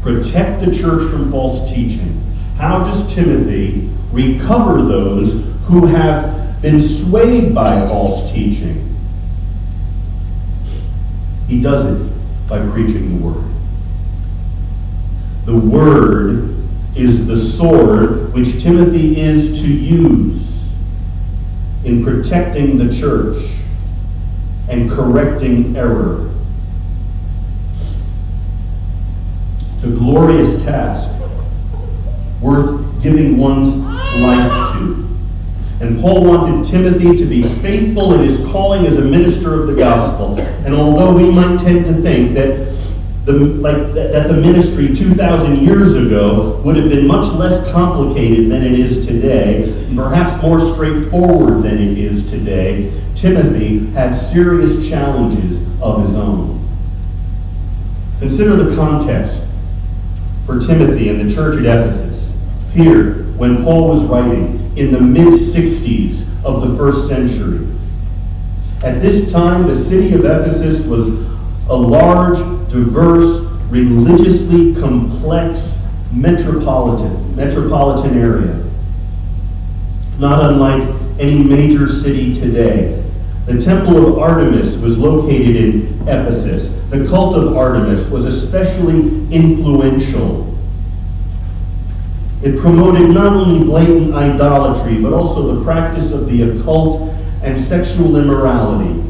protect 0.03 0.65
the 0.65 0.75
church 0.75 1.11
from 1.11 1.31
false 1.31 1.71
teaching? 1.71 2.21
How 2.57 2.79
does 2.85 3.15
Timothy 3.15 3.91
recover 4.11 4.83
those 4.83 5.33
who 5.65 5.87
have 5.87 6.63
been 6.63 6.81
swayed 6.81 7.55
by 7.55 7.87
false 7.89 8.33
teaching? 8.33 8.81
He 11.47 11.61
does 11.61 11.85
it 11.85 12.49
by 12.49 12.59
preaching 12.71 13.19
the 13.19 13.27
Word. 13.27 13.45
The 15.45 15.59
Word 15.59 16.57
is 16.97 17.27
the 17.27 17.37
sword 17.37 18.33
which 18.33 18.63
Timothy 18.63 19.21
is 19.21 19.61
to 19.61 19.69
use 19.69 20.69
in 21.85 22.03
protecting 22.03 22.79
the 22.79 22.97
church 22.99 23.45
and 24.69 24.91
correcting 24.91 25.77
error. 25.77 26.31
It's 29.75 29.85
a 29.85 29.89
glorious 29.89 30.63
task 30.63 31.11
worth 32.41 33.03
giving 33.03 33.37
one's 33.37 33.75
life 34.21 34.73
to. 34.75 35.09
And 35.81 36.01
Paul 36.01 36.25
wanted 36.25 36.71
Timothy 36.71 37.17
to 37.17 37.27
be 37.27 37.43
faithful 37.61 38.15
in 38.15 38.29
his 38.29 38.39
calling 38.51 38.87
as 38.87 38.97
a 38.97 39.03
minister 39.03 39.61
of 39.61 39.67
the 39.67 39.75
gospel. 39.75 40.39
And 40.39 40.75
although 40.75 41.15
we 41.15 41.31
might 41.31 41.61
tend 41.61 41.85
to 41.87 41.95
think 41.95 42.35
that 42.35 42.74
the, 43.25 43.33
like 43.33 43.95
that, 43.95 44.13
that 44.13 44.29
the 44.29 44.35
ministry 44.35 44.95
2,000 44.95 45.57
years 45.57 45.95
ago 45.95 46.61
would 46.65 46.77
have 46.77 46.91
been 46.91 47.07
much 47.07 47.33
less 47.35 47.71
complicated 47.73 48.51
than 48.51 48.63
it 48.63 48.79
is 48.79 49.07
today, 49.07 49.65
and 49.87 49.97
perhaps 49.97 50.41
more 50.43 50.61
straightforward 50.75 51.63
than 51.63 51.79
it 51.79 51.97
is 51.97 52.29
today, 52.29 52.93
Timothy 53.15 53.87
had 53.93 54.15
serious 54.15 54.89
challenges 54.89 55.59
of 55.81 56.07
his 56.07 56.15
own. 56.17 56.61
Consider 58.19 58.57
the 58.57 58.77
context 58.77 59.41
for 60.45 60.59
Timothy 60.61 61.09
and 61.09 61.29
the 61.29 61.35
church 61.35 61.57
at 61.57 61.65
Ephesus. 61.65 62.31
Here, 62.73 63.25
when 63.37 63.65
Paul 63.65 63.89
was 63.89 64.05
writing 64.05 64.77
in 64.77 64.93
the 64.93 65.01
mid 65.01 65.35
60s 65.35 66.23
of 66.45 66.69
the 66.69 66.77
first 66.77 67.09
century. 67.09 67.67
At 68.83 69.01
this 69.01 69.33
time, 69.33 69.67
the 69.67 69.83
city 69.83 70.15
of 70.15 70.25
Ephesus 70.25 70.85
was 70.87 71.09
a 71.69 71.75
large, 71.75 72.39
diverse, 72.75 73.39
religiously 73.71 74.75
complex 74.75 75.79
metropolitan, 76.13 77.37
metropolitan 77.37 78.19
area. 78.19 78.65
Not 80.19 80.51
unlike 80.51 80.83
any 81.21 81.39
major 81.39 81.87
city 81.87 82.35
today. 82.35 83.01
The 83.47 83.61
Temple 83.61 84.07
of 84.09 84.19
Artemis 84.19 84.77
was 84.77 84.99
located 84.99 85.57
in 85.57 86.09
Ephesus. 86.09 86.71
The 86.91 87.07
cult 87.07 87.37
of 87.37 87.57
Artemis 87.57 88.09
was 88.09 88.25
especially 88.25 88.99
influential. 89.33 90.53
It 92.43 92.59
promoted 92.59 93.11
not 93.11 93.35
only 93.35 93.65
blatant 93.65 94.15
idolatry, 94.15 95.01
but 95.01 95.13
also 95.13 95.55
the 95.55 95.65
practice 95.65 96.11
of 96.11 96.29
the 96.29 96.43
occult 96.43 97.15
and 97.43 97.63
sexual 97.65 98.17
immorality. 98.17 99.01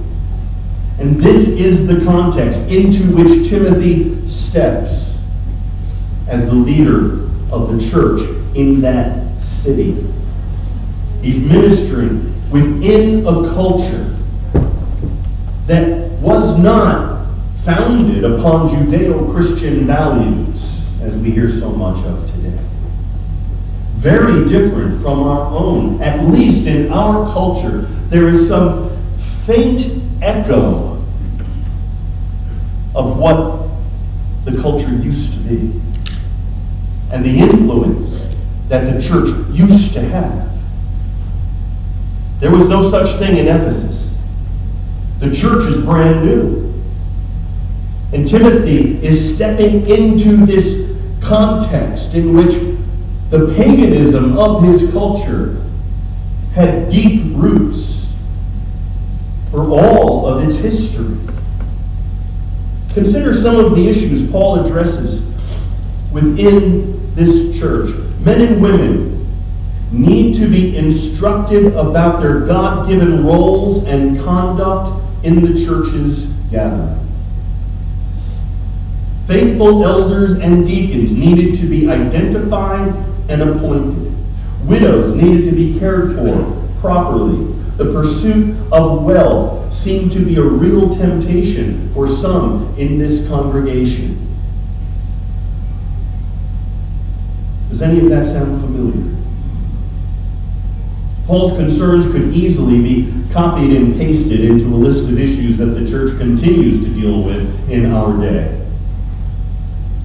And 0.99 1.17
this 1.21 1.49
is 1.49 1.87
the 1.87 2.05
context 2.05 2.61
into 2.61 3.05
which 3.17 3.49
Timothy 3.49 4.29
steps 4.29 5.13
as 6.29 6.47
the 6.47 6.55
leader 6.55 7.25
of 7.53 7.73
the 7.73 7.91
church 7.91 8.21
in 8.55 8.81
that 8.83 9.43
city. 9.43 10.07
He's 11.21 11.39
ministering 11.39 12.33
within 12.51 13.27
a 13.27 13.53
culture 13.55 14.17
that 15.67 16.11
was 16.21 16.59
not 16.59 17.27
founded 17.65 18.25
upon 18.25 18.69
Judeo 18.69 19.33
Christian 19.33 19.87
values, 19.87 20.87
as 21.01 21.17
we 21.17 21.31
hear 21.31 21.49
so 21.49 21.71
much 21.71 22.05
of 22.05 22.31
today. 22.31 22.59
Very 23.97 24.47
different 24.47 25.01
from 25.03 25.23
our 25.23 25.51
own. 25.51 26.01
At 26.03 26.25
least 26.27 26.67
in 26.67 26.93
our 26.93 27.33
culture, 27.33 27.83
there 28.11 28.29
is 28.29 28.47
some 28.49 28.95
faint 29.47 30.04
echo 30.23 31.03
of 32.95 33.19
what 33.19 33.69
the 34.45 34.61
culture 34.61 34.91
used 34.91 35.33
to 35.33 35.39
be 35.41 35.81
and 37.13 37.25
the 37.25 37.39
influence 37.39 38.21
that 38.69 38.93
the 38.93 39.03
church 39.03 39.29
used 39.51 39.93
to 39.95 40.01
have. 40.01 40.51
There 42.41 42.51
was 42.51 42.69
no 42.69 42.89
such 42.91 43.19
thing 43.19 43.37
in 43.37 43.47
Ephesus. 43.47 44.11
The 45.19 45.35
church 45.35 45.65
is 45.65 45.79
brand 45.79 46.25
new. 46.25 46.73
And 48.13 48.27
Timothy 48.27 49.05
is 49.05 49.35
stepping 49.35 49.89
into 49.89 50.45
this 50.45 50.91
context 51.21 52.15
in 52.15 52.35
which 52.35 52.55
the 53.31 53.55
paganism 53.57 54.37
of 54.39 54.63
his 54.63 54.91
culture 54.93 55.63
had 56.55 56.89
deep 56.89 57.23
roots 57.35 57.94
for 59.55 59.71
all 59.71 60.27
of 60.27 60.49
its 60.49 60.59
history. 60.59 61.17
Consider 62.93 63.33
some 63.33 63.55
of 63.55 63.77
the 63.77 63.89
issues 63.89 64.29
Paul 64.29 64.65
addresses 64.65 65.21
within 66.11 67.15
this 67.15 67.57
church. 67.57 67.95
Men 68.25 68.41
and 68.41 68.61
women 68.61 69.25
need 69.93 70.35
to 70.39 70.49
be 70.49 70.77
instructed 70.77 71.67
about 71.67 72.21
their 72.21 72.41
God 72.41 72.89
given 72.89 73.25
roles 73.25 73.85
and 73.85 74.19
conduct 74.25 75.01
in 75.25 75.41
the 75.45 75.65
church's 75.65 76.25
gathering. 76.51 76.99
Faithful 79.29 79.85
elders 79.85 80.33
and 80.33 80.67
deacons 80.67 81.13
needed 81.13 81.55
to 81.61 81.67
be 81.67 81.89
identified 81.89 82.93
and 83.29 83.41
appointed. 83.41 84.13
Widows 84.65 85.15
needed 85.15 85.49
to 85.49 85.53
be 85.53 85.79
cared 85.79 86.17
for 86.17 86.69
properly. 86.81 87.55
The 87.77 87.87
pursuit 87.87 88.57
of 88.73 89.05
wealth 89.05 89.75
seemed 89.75 90.13
to 90.13 90.21
be 90.21 90.37
a 90.37 90.43
real 90.43 90.95
temptation 90.97 91.93
for 91.93 92.09
some 92.09 92.75
in 92.79 92.99
this 92.99 93.27
congregation. 93.27 94.21
Does 97.71 97.83
any 97.83 97.99
of 97.99 98.09
that 98.11 98.27
sound 98.27 98.61
familiar? 98.61 99.15
Paul's 101.27 101.57
concerns 101.57 102.07
could 102.13 102.33
easily 102.33 102.81
be 102.81 103.13
copied 103.33 103.73
and 103.73 103.97
pasted 103.97 104.41
into 104.41 104.67
a 104.67 104.77
list 104.77 105.09
of 105.09 105.19
issues 105.19 105.59
that 105.59 105.67
the 105.67 105.89
church 105.89 106.17
continues 106.19 106.85
to 106.85 106.95
deal 106.95 107.23
with 107.23 107.71
in 107.71 107.91
our 107.93 108.17
day. 108.21 108.65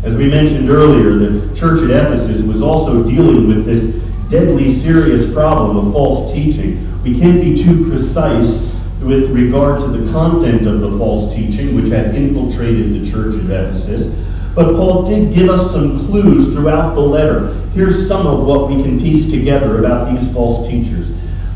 As 0.04 0.16
we 0.16 0.28
mentioned 0.28 0.70
earlier, 0.70 1.14
the 1.14 1.56
church 1.56 1.84
at 1.84 1.92
Ephesus 1.92 2.42
was 2.42 2.64
also 2.64 3.04
dealing 3.04 3.48
with 3.48 3.66
this 3.66 3.84
deadly 4.32 4.74
serious 4.74 5.32
problem 5.32 5.78
of 5.78 5.94
false 5.94 6.34
teaching. 6.34 6.88
We 7.10 7.20
can't 7.20 7.42
be 7.42 7.58
too 7.58 7.89
precise 7.89 8.60
with 9.01 9.32
regard 9.32 9.82
to 9.82 9.88
the 9.88 10.12
content 10.12 10.68
of 10.68 10.82
the 10.82 10.96
false 11.00 11.34
teaching 11.34 11.75
which 11.75 11.89
had 11.89 12.13
infiltrated 12.13 12.94
the 12.94 13.10
church 13.10 13.34
at 13.34 13.46
Ephesus. 13.46 14.16
But 14.54 14.75
Paul 14.75 15.08
did 15.08 15.34
give 15.34 15.50
us 15.50 15.72
some 15.72 16.06
clues 16.06 16.54
throughout 16.54 16.94
the 16.94 17.01
letter. 17.01 17.56
Here's 17.74 18.08
some 18.08 18.28
of 18.28 18.46
what 18.46 18.70
we 18.70 18.84
can 18.84 19.00
piece 19.00 19.28
together 19.32 19.80
about 19.80 20.13
these 20.13 20.32
false 20.32 20.68
teachers. 20.68 21.10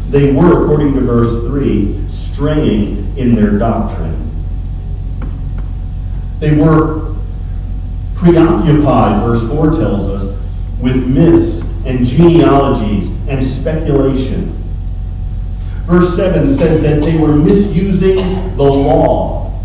They 0.10 0.34
were, 0.34 0.64
according 0.64 0.96
to 0.96 1.02
verse 1.02 1.32
3, 1.48 2.10
straying 2.10 3.16
in 3.16 3.36
their 3.36 3.60
doctrine. 3.60 4.32
They 6.40 6.56
were 6.56 7.14
preoccupied, 8.16 9.22
verse 9.22 9.48
4 9.48 9.72
tells 9.74 10.08
us, 10.08 10.40
with 10.80 11.06
myths 11.06 11.60
and 11.86 12.08
genealogies 12.08 13.10
and 13.28 13.46
speculation. 13.46 14.53
Verse 15.94 16.16
7 16.16 16.56
says 16.56 16.82
that 16.82 17.02
they 17.04 17.16
were 17.16 17.36
misusing 17.36 18.16
the 18.58 18.64
law. 18.64 19.62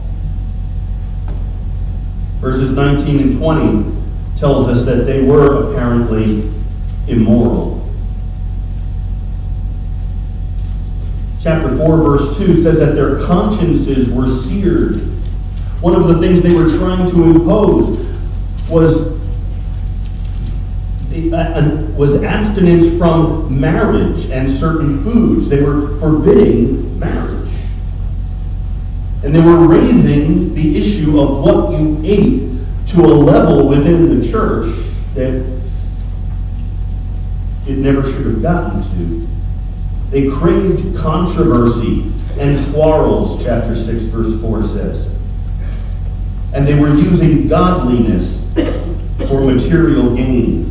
Verses 2.40 2.70
19 2.72 3.18
and 3.18 3.38
20 3.38 3.96
tells 4.36 4.68
us 4.68 4.84
that 4.84 5.06
they 5.06 5.22
were 5.22 5.72
apparently 5.72 6.52
immoral. 7.06 7.82
Chapter 11.40 11.74
4, 11.74 11.96
verse 11.96 12.36
2 12.36 12.56
says 12.56 12.78
that 12.78 12.94
their 12.94 13.24
consciences 13.24 14.10
were 14.10 14.28
seared. 14.28 15.00
One 15.80 15.94
of 15.94 16.08
the 16.08 16.18
things 16.18 16.42
they 16.42 16.52
were 16.52 16.68
trying 16.68 17.10
to 17.10 17.24
impose 17.24 18.06
was 18.68 19.17
Uh, 21.18 21.86
was 21.96 22.22
abstinence 22.22 22.96
from 22.96 23.60
marriage 23.60 24.30
and 24.30 24.48
certain 24.48 25.02
foods. 25.02 25.48
They 25.48 25.62
were 25.62 25.98
forbidding 25.98 26.98
marriage. 26.98 27.52
And 29.24 29.34
they 29.34 29.40
were 29.40 29.66
raising 29.66 30.54
the 30.54 30.78
issue 30.78 31.20
of 31.20 31.44
what 31.44 31.78
you 31.78 32.00
ate 32.04 32.48
to 32.88 33.00
a 33.04 33.14
level 33.14 33.68
within 33.68 34.20
the 34.20 34.30
church 34.30 34.74
that 35.14 35.60
it 37.66 37.78
never 37.78 38.02
should 38.04 38.24
have 38.24 38.42
gotten 38.42 38.82
to. 38.82 39.28
They 40.10 40.30
craved 40.30 40.96
controversy 40.96 42.10
and 42.38 42.72
quarrels, 42.72 43.44
chapter 43.44 43.74
6, 43.74 44.04
verse 44.04 44.40
4 44.40 44.62
says. 44.62 45.06
And 46.54 46.66
they 46.66 46.78
were 46.78 46.94
using 46.94 47.48
godliness 47.48 48.40
for 49.28 49.42
material 49.42 50.14
gain. 50.14 50.67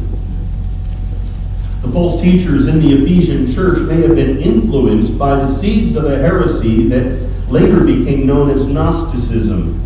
The 1.88 1.93
false 1.93 2.21
teachers 2.21 2.67
in 2.67 2.82
the 2.82 2.95
Ephesian 2.95 3.54
church 3.54 3.80
may 3.88 4.02
have 4.02 4.13
been 4.13 4.39
influenced 4.39 5.17
by 5.17 5.38
the 5.38 5.56
seeds 5.56 5.95
of 5.95 6.04
a 6.04 6.17
heresy 6.17 6.89
that 6.89 7.06
later 7.50 7.80
became 7.80 8.28
known 8.28 8.52
as 8.52 8.67
Gnosticism. 8.67 9.82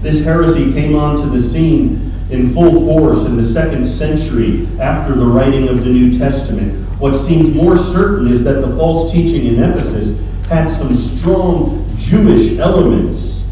This 0.00 0.24
heresy 0.24 0.72
came 0.72 0.96
onto 0.96 1.28
the 1.28 1.46
scene 1.50 2.14
in 2.30 2.54
full 2.54 2.86
force 2.86 3.26
in 3.26 3.36
the 3.36 3.46
second 3.46 3.86
century 3.86 4.66
after 4.80 5.14
the 5.14 5.26
writing 5.26 5.68
of 5.68 5.84
the 5.84 5.90
New 5.90 6.18
Testament. 6.18 6.88
What 6.98 7.14
seems 7.14 7.50
more 7.50 7.76
certain 7.76 8.28
is 8.28 8.42
that 8.44 8.62
the 8.62 8.74
false 8.74 9.12
teaching 9.12 9.44
in 9.44 9.62
Ephesus 9.62 10.18
had 10.48 10.70
some 10.70 10.94
strong 10.94 11.94
Jewish 11.98 12.58
elements. 12.58 13.44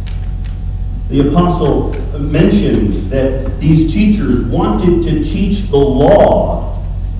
The 1.10 1.28
apostle 1.28 1.92
mentioned 2.18 3.10
that 3.10 3.60
these 3.60 3.92
teachers 3.92 4.46
wanted 4.46 5.02
to 5.02 5.22
teach 5.22 5.68
the 5.68 5.76
law 5.76 6.71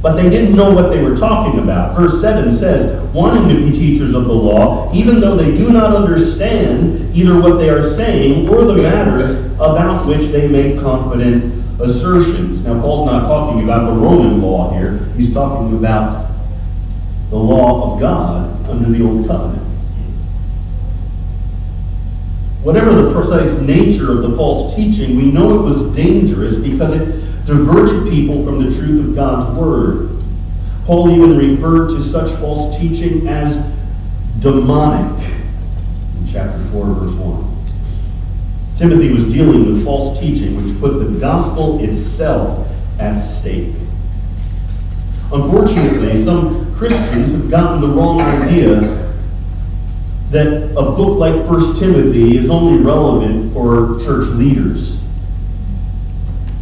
but 0.02 0.16
they 0.16 0.28
didn't 0.28 0.56
know 0.56 0.74
what 0.74 0.90
they 0.90 1.02
were 1.02 1.16
talking 1.16 1.60
about. 1.60 1.96
Verse 1.96 2.20
7 2.20 2.52
says, 2.52 3.00
wanting 3.12 3.48
to 3.48 3.64
be 3.64 3.70
teachers 3.70 4.14
of 4.14 4.24
the 4.24 4.32
law, 4.32 4.92
even 4.92 5.20
though 5.20 5.36
they 5.36 5.54
do 5.54 5.70
not 5.70 5.94
understand 5.94 7.14
either 7.16 7.40
what 7.40 7.58
they 7.58 7.70
are 7.70 7.82
saying 7.82 8.48
or 8.48 8.64
the 8.64 8.82
matters 8.82 9.34
about 9.54 10.04
which 10.06 10.32
they 10.32 10.48
make 10.48 10.80
confident 10.80 11.54
assertions. 11.80 12.62
Now, 12.62 12.80
Paul's 12.80 13.06
not 13.06 13.26
talking 13.26 13.62
about 13.62 13.86
the 13.86 14.00
Roman 14.00 14.42
law 14.42 14.72
here. 14.72 14.98
He's 15.16 15.32
talking 15.32 15.76
about 15.76 16.32
the 17.30 17.36
law 17.36 17.94
of 17.94 18.00
God 18.00 18.68
under 18.68 18.90
the 18.90 19.04
Old 19.04 19.28
Covenant. 19.28 19.62
Whatever 22.62 23.02
the 23.02 23.12
precise 23.12 23.58
nature 23.60 24.12
of 24.12 24.22
the 24.22 24.36
false 24.36 24.74
teaching, 24.74 25.16
we 25.16 25.30
know 25.30 25.60
it 25.60 25.62
was 25.62 25.94
dangerous 25.96 26.56
because 26.56 26.92
it 26.92 27.22
diverted 27.44 28.11
people 28.11 28.44
from 28.44 28.64
the 28.64 28.76
truth 28.76 29.09
of 29.09 29.14
God's 29.14 29.59
Word. 29.59 30.22
Paul 30.85 31.11
even 31.11 31.37
referred 31.37 31.88
to 31.90 32.02
such 32.02 32.31
false 32.38 32.76
teaching 32.78 33.28
as 33.28 33.57
demonic 34.40 35.22
in 36.18 36.26
chapter 36.33 36.62
4, 36.66 36.87
verse 36.87 37.14
1. 37.14 37.52
Timothy 38.76 39.12
was 39.12 39.33
dealing 39.33 39.66
with 39.66 39.85
false 39.85 40.18
teaching 40.18 40.57
which 40.57 40.78
put 40.81 40.98
the 40.98 41.18
gospel 41.20 41.83
itself 41.85 42.68
at 42.98 43.18
stake. 43.18 43.74
Unfortunately, 45.33 46.24
some 46.24 46.74
Christians 46.74 47.33
have 47.33 47.50
gotten 47.50 47.81
the 47.81 47.88
wrong 47.88 48.20
idea 48.20 48.81
that 50.31 50.72
a 50.76 50.83
book 50.83 51.18
like 51.18 51.35
1 51.46 51.76
Timothy 51.76 52.37
is 52.37 52.50
only 52.50 52.83
relevant 52.83 53.52
for 53.52 54.00
church 54.05 54.28
leaders. 54.31 55.01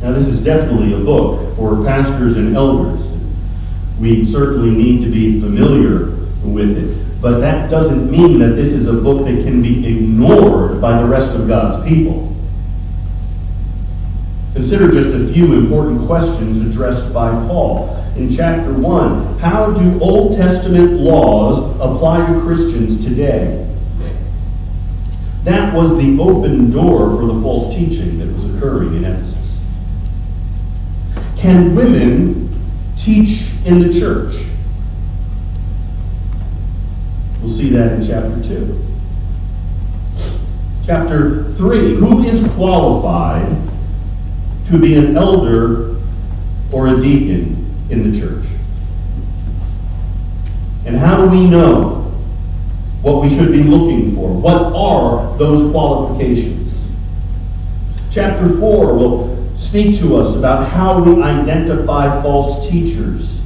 Now, 0.02 0.12
this 0.12 0.26
is 0.26 0.42
definitely 0.42 0.94
a 0.94 1.04
book 1.04 1.54
for 1.56 1.84
pastors 1.84 2.36
and 2.36 2.56
elders. 2.56 3.06
We 3.98 4.24
certainly 4.24 4.70
need 4.70 5.02
to 5.02 5.10
be 5.10 5.40
familiar 5.40 6.16
with 6.42 6.78
it. 6.78 7.20
But 7.20 7.40
that 7.40 7.70
doesn't 7.70 8.10
mean 8.10 8.38
that 8.38 8.56
this 8.56 8.72
is 8.72 8.86
a 8.86 8.94
book 8.94 9.26
that 9.26 9.44
can 9.44 9.60
be 9.60 9.86
ignored 9.86 10.80
by 10.80 11.02
the 11.02 11.06
rest 11.06 11.32
of 11.32 11.46
God's 11.46 11.86
people. 11.86 12.34
Consider 14.54 14.90
just 14.90 15.10
a 15.10 15.32
few 15.32 15.52
important 15.52 16.06
questions 16.06 16.58
addressed 16.60 17.12
by 17.12 17.30
Paul. 17.46 17.96
In 18.16 18.34
chapter 18.34 18.72
1, 18.72 19.38
how 19.38 19.70
do 19.72 20.00
Old 20.00 20.36
Testament 20.36 20.92
laws 20.92 21.58
apply 21.78 22.26
to 22.26 22.40
Christians 22.40 23.04
today? 23.04 23.66
That 25.44 25.74
was 25.74 25.96
the 25.96 26.18
open 26.20 26.70
door 26.70 27.16
for 27.16 27.26
the 27.26 27.40
false 27.40 27.74
teaching 27.74 28.18
that 28.18 28.32
was 28.32 28.44
occurring 28.56 28.96
in 28.96 29.04
Ephesus. 29.04 29.39
Can 31.40 31.74
women 31.74 32.54
teach 32.96 33.46
in 33.64 33.80
the 33.80 33.98
church? 33.98 34.44
We'll 37.40 37.50
see 37.50 37.70
that 37.70 37.92
in 37.92 38.06
chapter 38.06 38.42
2. 38.42 38.86
Chapter 40.84 41.44
3 41.54 41.94
Who 41.94 42.24
is 42.24 42.46
qualified 42.52 43.56
to 44.66 44.78
be 44.78 44.96
an 44.96 45.16
elder 45.16 45.96
or 46.70 46.88
a 46.88 47.00
deacon 47.00 47.74
in 47.88 48.12
the 48.12 48.20
church? 48.20 48.44
And 50.84 50.98
how 50.98 51.24
do 51.24 51.30
we 51.30 51.48
know 51.48 52.12
what 53.00 53.22
we 53.22 53.30
should 53.30 53.50
be 53.50 53.62
looking 53.62 54.14
for? 54.14 54.30
What 54.30 54.74
are 54.74 55.38
those 55.38 55.70
qualifications? 55.72 56.70
Chapter 58.10 58.58
4 58.58 58.94
will 58.94 59.39
speak 59.60 59.98
to 59.98 60.16
us 60.16 60.34
about 60.34 60.68
how 60.70 61.00
we 61.00 61.22
identify 61.22 62.20
false 62.22 62.66
teachers. 62.68 63.40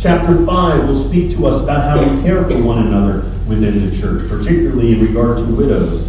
Chapter 0.00 0.44
5 0.46 0.88
will 0.88 1.08
speak 1.08 1.30
to 1.36 1.46
us 1.46 1.62
about 1.62 1.94
how 1.94 2.02
we 2.02 2.22
care 2.22 2.48
for 2.48 2.60
one 2.62 2.86
another 2.86 3.20
within 3.46 3.84
the 3.84 3.96
church, 4.00 4.28
particularly 4.28 4.92
in 4.92 5.06
regard 5.06 5.36
to 5.36 5.44
widows. 5.44 6.08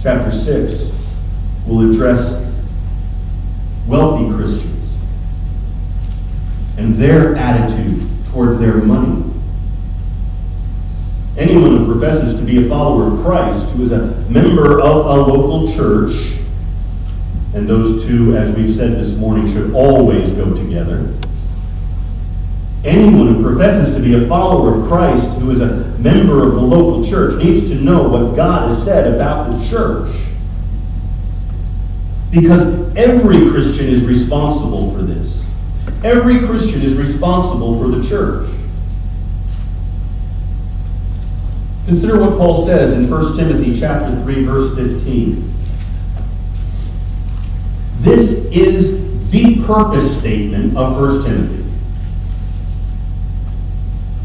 Chapter 0.00 0.30
6 0.30 0.92
will 1.66 1.90
address 1.90 2.40
wealthy 3.88 4.32
Christians 4.34 4.94
and 6.78 6.94
their 6.94 7.34
attitude 7.34 8.08
toward 8.26 8.60
their 8.60 8.76
money. 8.76 9.30
Anyone 11.36 11.78
who 11.78 11.92
professes 11.92 12.36
to 12.36 12.46
be 12.46 12.64
a 12.64 12.68
follower 12.68 13.12
of 13.12 13.24
Christ, 13.24 13.68
who 13.70 13.82
is 13.82 13.90
a 13.90 14.06
member 14.30 14.80
of 14.80 15.06
a 15.06 15.32
local 15.32 15.74
church, 15.74 16.38
And 17.54 17.68
those 17.68 18.04
two, 18.04 18.36
as 18.36 18.50
we've 18.50 18.74
said 18.74 18.92
this 18.92 19.12
morning, 19.12 19.52
should 19.52 19.72
always 19.74 20.28
go 20.32 20.52
together. 20.56 21.14
Anyone 22.84 23.34
who 23.34 23.42
professes 23.42 23.94
to 23.94 24.02
be 24.02 24.14
a 24.14 24.26
follower 24.26 24.80
of 24.80 24.88
Christ, 24.88 25.38
who 25.38 25.52
is 25.52 25.60
a 25.60 25.84
member 25.98 26.42
of 26.42 26.56
the 26.56 26.60
local 26.60 27.08
church, 27.08 27.42
needs 27.42 27.70
to 27.70 27.76
know 27.76 28.08
what 28.08 28.34
God 28.34 28.68
has 28.68 28.84
said 28.84 29.14
about 29.14 29.50
the 29.50 29.68
church. 29.68 30.14
Because 32.32 32.62
every 32.96 33.48
Christian 33.50 33.86
is 33.86 34.04
responsible 34.04 34.92
for 34.92 35.02
this. 35.02 35.40
Every 36.02 36.40
Christian 36.40 36.82
is 36.82 36.94
responsible 36.94 37.80
for 37.80 37.88
the 37.88 38.06
church. 38.06 38.50
Consider 41.86 42.18
what 42.18 42.36
Paul 42.36 42.66
says 42.66 42.92
in 42.92 43.08
1 43.08 43.36
Timothy 43.36 43.78
chapter 43.78 44.20
3 44.22 44.44
verse 44.44 44.74
15. 44.74 45.53
This 48.04 48.32
is 48.52 49.30
the 49.30 49.64
purpose 49.64 50.18
statement 50.18 50.76
of 50.76 51.00
1 51.00 51.24
Timothy. 51.24 51.64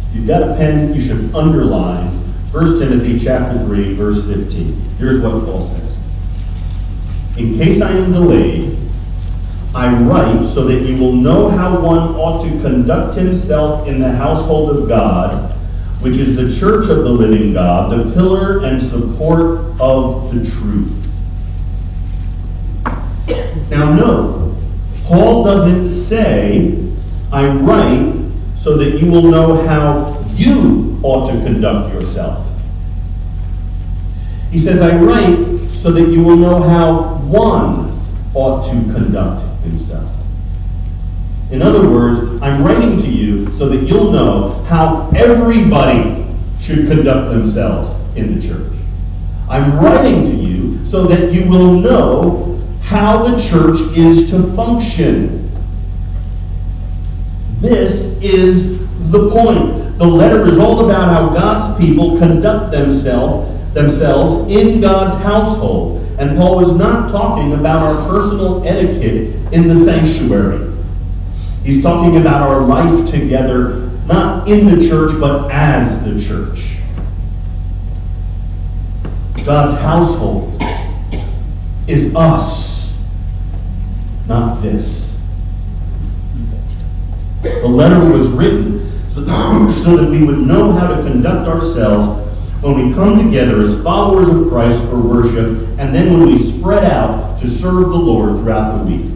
If 0.10 0.16
you've 0.16 0.28
got 0.28 0.44
a 0.44 0.56
pen, 0.56 0.94
you 0.94 1.02
should 1.02 1.34
underline 1.34 2.08
1 2.52 2.80
Timothy 2.80 3.18
chapter 3.18 3.58
3 3.66 3.94
verse 3.94 4.26
15. 4.28 4.74
Here's 4.98 5.22
what 5.22 5.46
Paul 5.46 5.66
says. 5.68 5.98
In 7.38 7.58
case 7.58 7.82
I 7.82 7.92
am 7.92 8.12
delayed, 8.12 8.78
I 9.74 9.94
write 10.04 10.44
so 10.44 10.66
that 10.66 10.82
you 10.82 10.98
will 10.98 11.14
know 11.14 11.50
how 11.50 11.80
one 11.80 12.16
ought 12.16 12.44
to 12.44 12.50
conduct 12.62 13.16
himself 13.16 13.88
in 13.88 14.00
the 14.02 14.12
household 14.12 14.78
of 14.78 14.90
God 14.90 15.56
which 16.02 16.18
is 16.18 16.36
the 16.36 16.60
church 16.60 16.90
of 16.90 17.00
the 17.00 17.10
living 17.10 17.54
God, 17.54 17.92
the 17.92 18.14
pillar 18.14 18.64
and 18.64 18.82
support 18.82 19.60
of 19.82 20.34
the 20.34 20.50
truth. 20.50 21.09
Now, 23.70 23.94
note, 23.94 24.56
Paul 25.04 25.44
doesn't 25.44 25.90
say, 25.90 26.76
I 27.32 27.48
write 27.48 28.16
so 28.58 28.78
that 28.78 29.00
you 29.00 29.10
will 29.10 29.24
know 29.24 29.66
how 29.66 30.26
you 30.34 31.00
ought 31.04 31.32
to 31.32 31.44
conduct 31.44 31.94
yourself. 31.94 32.46
He 34.52 34.58
says, 34.58 34.82
I 34.82 34.96
write 34.96 35.72
so 35.72 35.92
that 35.92 36.10
you 36.10 36.24
will 36.24 36.36
know 36.36 36.62
how 36.62 37.18
one 37.20 38.00
ought 38.34 38.66
to 38.66 38.94
conduct 38.94 39.46
himself. 39.64 40.10
In 41.52 41.62
other 41.62 41.88
words, 41.88 42.20
I'm 42.42 42.64
writing 42.64 42.98
to 42.98 43.08
you 43.08 43.56
so 43.58 43.70
that 43.70 43.88
you'll 43.88 44.12
know 44.12 44.64
how 44.64 45.10
everybody 45.16 46.26
should 46.62 46.88
conduct 46.88 47.32
themselves 47.32 47.90
in 48.18 48.40
the 48.40 48.48
church. 48.48 48.74
I'm 49.48 49.80
writing 49.80 50.24
to 50.26 50.36
you 50.36 50.86
so 50.86 51.06
that 51.08 51.32
you 51.34 51.50
will 51.50 51.74
know 51.80 52.49
how 52.90 53.28
the 53.28 53.38
church 53.38 53.80
is 53.96 54.32
to 54.32 54.42
function. 54.56 55.48
This 57.62 58.02
is 58.20 58.80
the 59.12 59.30
point. 59.30 60.00
The 60.00 60.08
letter 60.08 60.48
is 60.48 60.58
all 60.58 60.84
about 60.90 61.14
how 61.14 61.30
God's 61.30 61.80
people 61.80 62.18
conduct 62.18 62.72
themselves 62.72 63.48
themselves 63.76 64.52
in 64.52 64.82
God's 64.82 65.22
household. 65.24 66.04
And 66.18 66.36
Paul 66.36 66.56
was 66.58 66.72
not 66.72 67.12
talking 67.12 67.54
about 67.54 67.84
our 67.84 68.10
personal 68.10 68.68
etiquette 68.68 69.36
in 69.54 69.68
the 69.68 69.86
sanctuary. 69.86 70.74
He's 71.64 71.84
talking 71.84 72.18
about 72.18 72.42
our 72.42 72.62
life 72.62 73.08
together, 73.08 73.82
not 74.08 74.48
in 74.48 74.66
the 74.66 74.90
church, 74.90 75.12
but 75.20 75.52
as 75.52 76.04
the 76.04 76.20
church. 76.26 76.72
God's 79.46 79.80
household 79.80 80.60
is 81.88 82.14
us, 82.16 82.69
not 84.30 84.62
this. 84.62 85.12
The 87.42 87.68
letter 87.68 88.00
was 88.12 88.28
written 88.28 88.88
so, 89.10 89.96
that 89.98 90.10
we 90.10 90.24
would 90.24 90.38
know 90.38 90.72
how 90.72 90.88
to 90.88 91.04
conduct 91.04 91.48
ourselves 91.48 92.28
when 92.62 92.88
we 92.88 92.94
come 92.94 93.26
together 93.26 93.62
as 93.62 93.82
followers 93.84 94.30
of 94.30 94.50
Christ 94.50 94.80
for 94.90 95.00
worship, 95.00 95.68
and 95.80 95.94
then 95.94 96.14
when 96.14 96.28
we 96.28 96.38
spread 96.38 96.84
out 96.84 97.40
to 97.42 97.48
serve 97.48 97.90
the 97.90 97.98
Lord 97.98 98.38
throughout 98.38 98.78
the 98.78 98.84
week. 98.84 99.12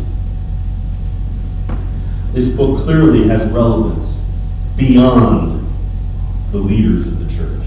This 2.34 2.48
book 2.48 2.84
clearly 2.84 3.28
has 3.28 3.50
relevance 3.52 4.18
beyond 4.76 5.66
the 6.52 6.58
leaders 6.58 7.08
of 7.08 7.20
the 7.20 7.36
church. 7.36 7.64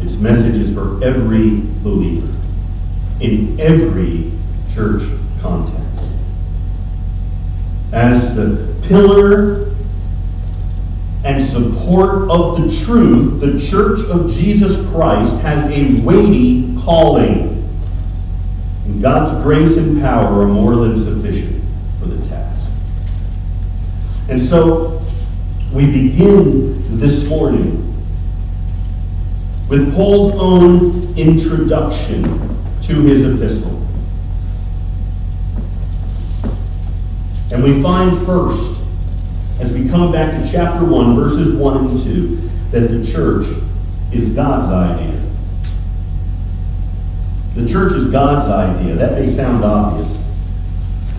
Its 0.00 0.14
message 0.14 0.56
is 0.56 0.72
for 0.72 1.02
every 1.02 1.60
believer 1.82 2.32
in 3.20 3.58
every 3.58 4.30
church 4.72 5.02
context. 5.46 6.08
As 7.92 8.34
the 8.34 8.74
pillar 8.88 9.74
and 11.24 11.42
support 11.42 12.30
of 12.30 12.60
the 12.60 12.84
truth, 12.84 13.40
the 13.40 13.58
church 13.68 14.00
of 14.08 14.32
Jesus 14.32 14.76
Christ 14.90 15.32
has 15.36 15.70
a 15.70 16.00
weighty 16.00 16.76
calling. 16.82 17.52
And 18.84 19.02
God's 19.02 19.42
grace 19.42 19.76
and 19.76 20.00
power 20.00 20.42
are 20.42 20.46
more 20.46 20.76
than 20.76 20.96
sufficient 20.96 21.62
for 21.98 22.06
the 22.06 22.28
task. 22.28 22.68
And 24.28 24.40
so 24.40 25.02
we 25.72 25.86
begin 25.86 26.98
this 26.98 27.24
morning 27.24 27.82
with 29.68 29.94
Paul's 29.94 30.34
own 30.36 31.16
introduction 31.16 32.22
to 32.82 33.00
his 33.00 33.24
epistle. 33.24 33.75
And 37.52 37.62
we 37.62 37.80
find 37.82 38.26
first, 38.26 38.80
as 39.60 39.72
we 39.72 39.88
come 39.88 40.10
back 40.12 40.32
to 40.32 40.50
chapter 40.50 40.84
1, 40.84 41.14
verses 41.14 41.54
1 41.54 41.76
and 41.86 42.02
2, 42.02 42.50
that 42.72 42.80
the 42.88 43.10
church 43.10 43.46
is 44.12 44.28
God's 44.34 44.72
idea. 44.72 45.22
The 47.54 47.66
church 47.66 47.94
is 47.94 48.06
God's 48.06 48.48
idea. 48.50 48.96
That 48.96 49.12
may 49.12 49.32
sound 49.32 49.64
obvious. 49.64 50.18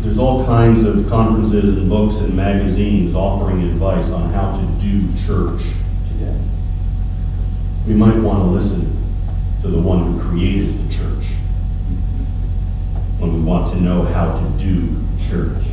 There's 0.01 0.17
all 0.19 0.45
kinds 0.45 0.83
of 0.83 1.09
conferences 1.09 1.77
and 1.77 1.89
books 1.89 2.15
and 2.17 2.35
magazines 2.35 3.15
offering 3.15 3.63
advice 3.63 4.11
on 4.11 4.31
how 4.31 4.55
to 4.55 4.65
do 4.79 5.07
church 5.25 5.63
today. 6.11 6.37
We 7.87 7.93
might 7.93 8.15
want 8.17 8.39
to 8.39 8.45
listen 8.45 8.81
to 9.63 9.67
the 9.69 9.79
one 9.79 10.13
who 10.13 10.29
created 10.29 10.87
the 10.87 10.93
church 10.93 11.25
when 13.19 13.33
we 13.33 13.41
want 13.41 13.73
to 13.73 13.81
know 13.81 14.03
how 14.03 14.37
to 14.37 14.63
do 14.63 14.95
church. 15.27 15.63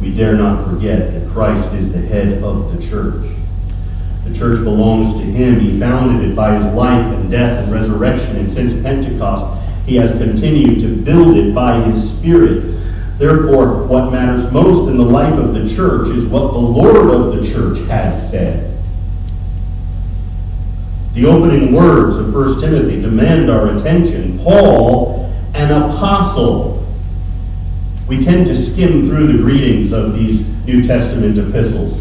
We 0.00 0.14
dare 0.14 0.34
not 0.34 0.68
forget 0.68 1.12
that 1.12 1.28
Christ 1.30 1.72
is 1.74 1.90
the 1.90 1.98
head 1.98 2.42
of 2.42 2.72
the 2.72 2.86
church. 2.86 3.26
The 4.24 4.36
church 4.36 4.62
belongs 4.62 5.14
to 5.14 5.20
him. 5.20 5.58
He 5.58 5.78
founded 5.80 6.30
it 6.30 6.36
by 6.36 6.54
his 6.58 6.74
life 6.74 7.04
and 7.14 7.30
death 7.30 7.64
and 7.64 7.72
resurrection. 7.72 8.36
And 8.36 8.52
since 8.52 8.72
Pentecost, 8.82 9.66
he 9.86 9.96
has 9.96 10.10
continued 10.12 10.80
to 10.80 10.94
build 11.02 11.36
it 11.36 11.54
by 11.54 11.80
his 11.82 12.10
Spirit. 12.10 12.78
Therefore, 13.18 13.86
what 13.86 14.12
matters 14.12 14.50
most 14.52 14.88
in 14.88 14.96
the 14.96 15.04
life 15.04 15.34
of 15.34 15.54
the 15.54 15.74
church 15.74 16.10
is 16.10 16.24
what 16.26 16.52
the 16.52 16.58
Lord 16.58 17.10
of 17.10 17.34
the 17.34 17.50
church 17.50 17.78
has 17.88 18.30
said. 18.30 18.76
The 21.14 21.24
opening 21.26 21.72
words 21.72 22.16
of 22.16 22.32
1 22.32 22.60
Timothy 22.60 23.00
demand 23.00 23.50
our 23.50 23.74
attention. 23.74 24.38
Paul, 24.38 25.34
an 25.54 25.72
apostle. 25.72 26.77
We 28.08 28.24
tend 28.24 28.46
to 28.46 28.56
skim 28.56 29.06
through 29.06 29.26
the 29.32 29.38
greetings 29.38 29.92
of 29.92 30.14
these 30.14 30.46
New 30.64 30.86
Testament 30.86 31.36
epistles 31.36 32.00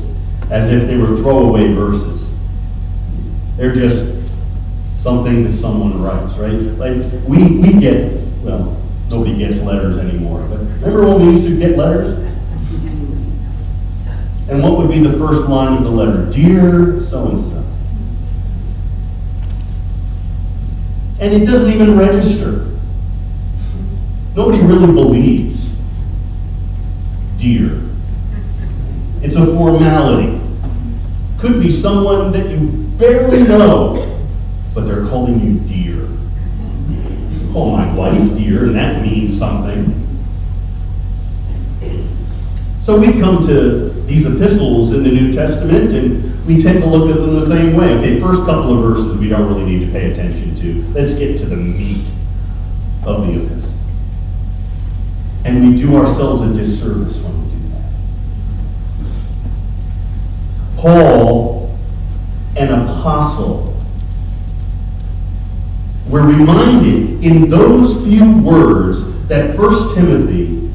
as 0.50 0.70
if 0.70 0.88
they 0.88 0.96
were 0.96 1.18
throwaway 1.18 1.74
verses. 1.74 2.32
They're 3.58 3.74
just 3.74 4.14
something 5.00 5.44
that 5.44 5.54
someone 5.54 6.02
writes, 6.02 6.36
right? 6.36 6.54
Like 6.54 6.96
we, 7.28 7.58
we 7.58 7.74
get, 7.74 8.14
well, 8.42 8.82
nobody 9.10 9.38
gets 9.38 9.60
letters 9.60 9.98
anymore. 9.98 10.48
But 10.50 10.60
remember 10.60 11.08
when 11.08 11.26
we 11.26 11.34
used 11.34 11.44
to 11.44 11.58
get 11.58 11.78
letters? 11.78 12.24
And 14.50 14.64
what 14.64 14.78
would 14.78 14.90
be 14.90 15.00
the 15.00 15.18
first 15.18 15.42
line 15.50 15.78
of 15.78 15.84
the 15.84 15.90
letter? 15.90 16.32
Dear 16.32 17.02
so 17.02 17.28
and 17.28 17.52
so. 17.52 17.64
And 21.20 21.34
it 21.34 21.46
doesn't 21.46 21.70
even 21.70 21.98
register. 21.98 22.72
Nobody 24.36 24.64
really 24.64 24.88
believes. 24.88 25.57
Dear. 27.38 27.82
It's 29.22 29.36
a 29.36 29.46
formality. 29.46 30.40
Could 31.40 31.62
be 31.62 31.72
someone 31.72 32.32
that 32.32 32.50
you 32.50 32.68
barely 32.98 33.44
know, 33.44 34.20
but 34.74 34.82
they're 34.82 35.06
calling 35.06 35.40
you 35.40 35.60
dear 35.68 36.08
call 37.58 37.76
my 37.76 37.92
wife 37.96 38.38
dear, 38.38 38.66
and 38.66 38.76
that 38.76 39.02
means 39.02 39.36
something. 39.36 39.94
So 42.82 43.00
we 43.00 43.20
come 43.20 43.42
to 43.48 43.90
these 44.04 44.28
epistles 44.28 44.94
in 44.94 45.02
the 45.04 45.10
New 45.10 45.34
Testament, 45.34 45.92
and 45.92 46.46
we 46.46 46.62
tend 46.62 46.82
to 46.82 46.86
look 46.86 47.10
at 47.10 47.18
them 47.18 47.40
the 47.40 47.48
same 47.48 47.76
way. 47.76 47.96
Okay, 47.96 48.20
first 48.20 48.42
couple 48.46 48.76
of 48.76 48.84
verses 48.84 49.18
we 49.18 49.28
don't 49.28 49.48
really 49.48 49.66
need 49.66 49.86
to 49.88 49.92
pay 49.92 50.12
attention 50.12 50.54
to. 50.56 50.84
Let's 50.94 51.14
get 51.14 51.38
to 51.40 51.46
the 51.48 51.56
meat 51.56 52.06
of 53.04 53.26
the 53.26 53.44
epistle. 53.44 53.67
And 55.48 55.64
we 55.66 55.82
do 55.82 55.96
ourselves 55.96 56.42
a 56.42 56.54
disservice 56.54 57.20
when 57.20 57.34
we 57.42 57.50
do 57.56 57.70
that. 57.70 57.86
Paul, 60.76 61.74
an 62.58 62.74
apostle, 62.74 63.82
we're 66.10 66.28
reminded 66.28 67.24
in 67.24 67.50
those 67.50 68.06
few 68.06 68.40
words 68.40 69.02
that 69.30 69.58
1 69.58 69.96
Timothy 69.96 70.70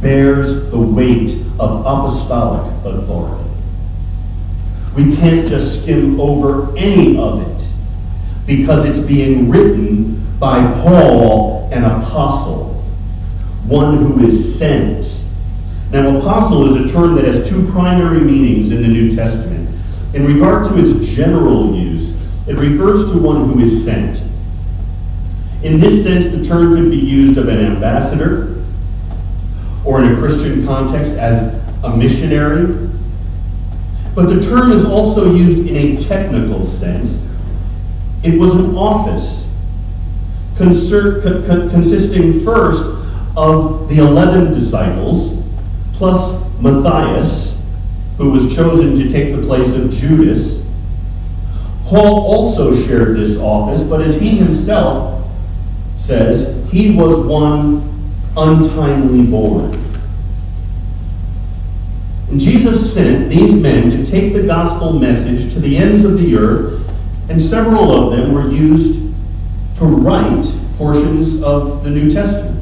bears 0.00 0.70
the 0.70 0.78
weight 0.78 1.32
of 1.58 1.80
apostolic 1.80 2.72
authority. 2.84 3.50
We 4.94 5.16
can't 5.16 5.48
just 5.48 5.82
skim 5.82 6.20
over 6.20 6.76
any 6.78 7.18
of 7.18 7.42
it 7.42 7.66
because 8.46 8.84
it's 8.84 9.04
being 9.04 9.50
written 9.50 10.24
by 10.38 10.64
Paul, 10.82 11.68
an 11.72 11.82
apostle, 11.82 12.75
one 13.68 13.98
who 13.98 14.24
is 14.24 14.58
sent. 14.58 15.20
Now, 15.90 16.18
apostle 16.18 16.66
is 16.66 16.76
a 16.76 16.92
term 16.92 17.14
that 17.16 17.24
has 17.24 17.48
two 17.48 17.70
primary 17.72 18.20
meanings 18.20 18.70
in 18.70 18.82
the 18.82 18.88
New 18.88 19.14
Testament. 19.14 19.68
In 20.14 20.26
regard 20.26 20.68
to 20.68 20.78
its 20.78 21.08
general 21.08 21.74
use, 21.74 22.14
it 22.46 22.56
refers 22.56 23.10
to 23.12 23.18
one 23.18 23.48
who 23.48 23.60
is 23.60 23.84
sent. 23.84 24.20
In 25.62 25.80
this 25.80 26.02
sense, 26.02 26.28
the 26.28 26.44
term 26.44 26.74
could 26.74 26.90
be 26.90 26.96
used 26.96 27.38
of 27.38 27.48
an 27.48 27.58
ambassador, 27.58 28.64
or 29.84 30.02
in 30.02 30.12
a 30.12 30.16
Christian 30.16 30.64
context 30.64 31.12
as 31.12 31.54
a 31.84 31.96
missionary. 31.96 32.88
But 34.14 34.26
the 34.26 34.40
term 34.40 34.72
is 34.72 34.84
also 34.84 35.34
used 35.34 35.66
in 35.66 35.76
a 35.76 35.96
technical 35.96 36.64
sense. 36.64 37.18
It 38.22 38.38
was 38.38 38.52
an 38.54 38.76
office 38.76 39.44
consisting 40.56 42.44
first 42.44 42.95
of 43.36 43.88
the 43.88 43.98
11 43.98 44.54
disciples, 44.54 45.42
plus 45.94 46.42
Matthias, 46.60 47.56
who 48.16 48.30
was 48.30 48.54
chosen 48.54 48.96
to 48.96 49.08
take 49.10 49.36
the 49.36 49.42
place 49.42 49.72
of 49.74 49.90
Judas. 49.90 50.64
Paul 51.84 52.26
also 52.26 52.74
shared 52.86 53.16
this 53.16 53.36
office, 53.36 53.82
but 53.82 54.00
as 54.00 54.16
he 54.16 54.30
himself 54.30 55.30
says, 55.96 56.54
he 56.72 56.96
was 56.96 57.18
one 57.26 57.82
untimely 58.36 59.26
born. 59.26 59.74
And 62.30 62.40
Jesus 62.40 62.92
sent 62.92 63.28
these 63.28 63.54
men 63.54 63.90
to 63.90 64.04
take 64.04 64.32
the 64.32 64.42
gospel 64.42 64.98
message 64.98 65.52
to 65.52 65.60
the 65.60 65.76
ends 65.76 66.04
of 66.04 66.18
the 66.18 66.36
earth, 66.36 66.82
and 67.28 67.40
several 67.40 67.92
of 67.92 68.16
them 68.16 68.32
were 68.32 68.50
used 68.50 68.94
to 69.78 69.84
write 69.84 70.44
portions 70.76 71.42
of 71.42 71.84
the 71.84 71.90
New 71.90 72.10
Testament. 72.10 72.55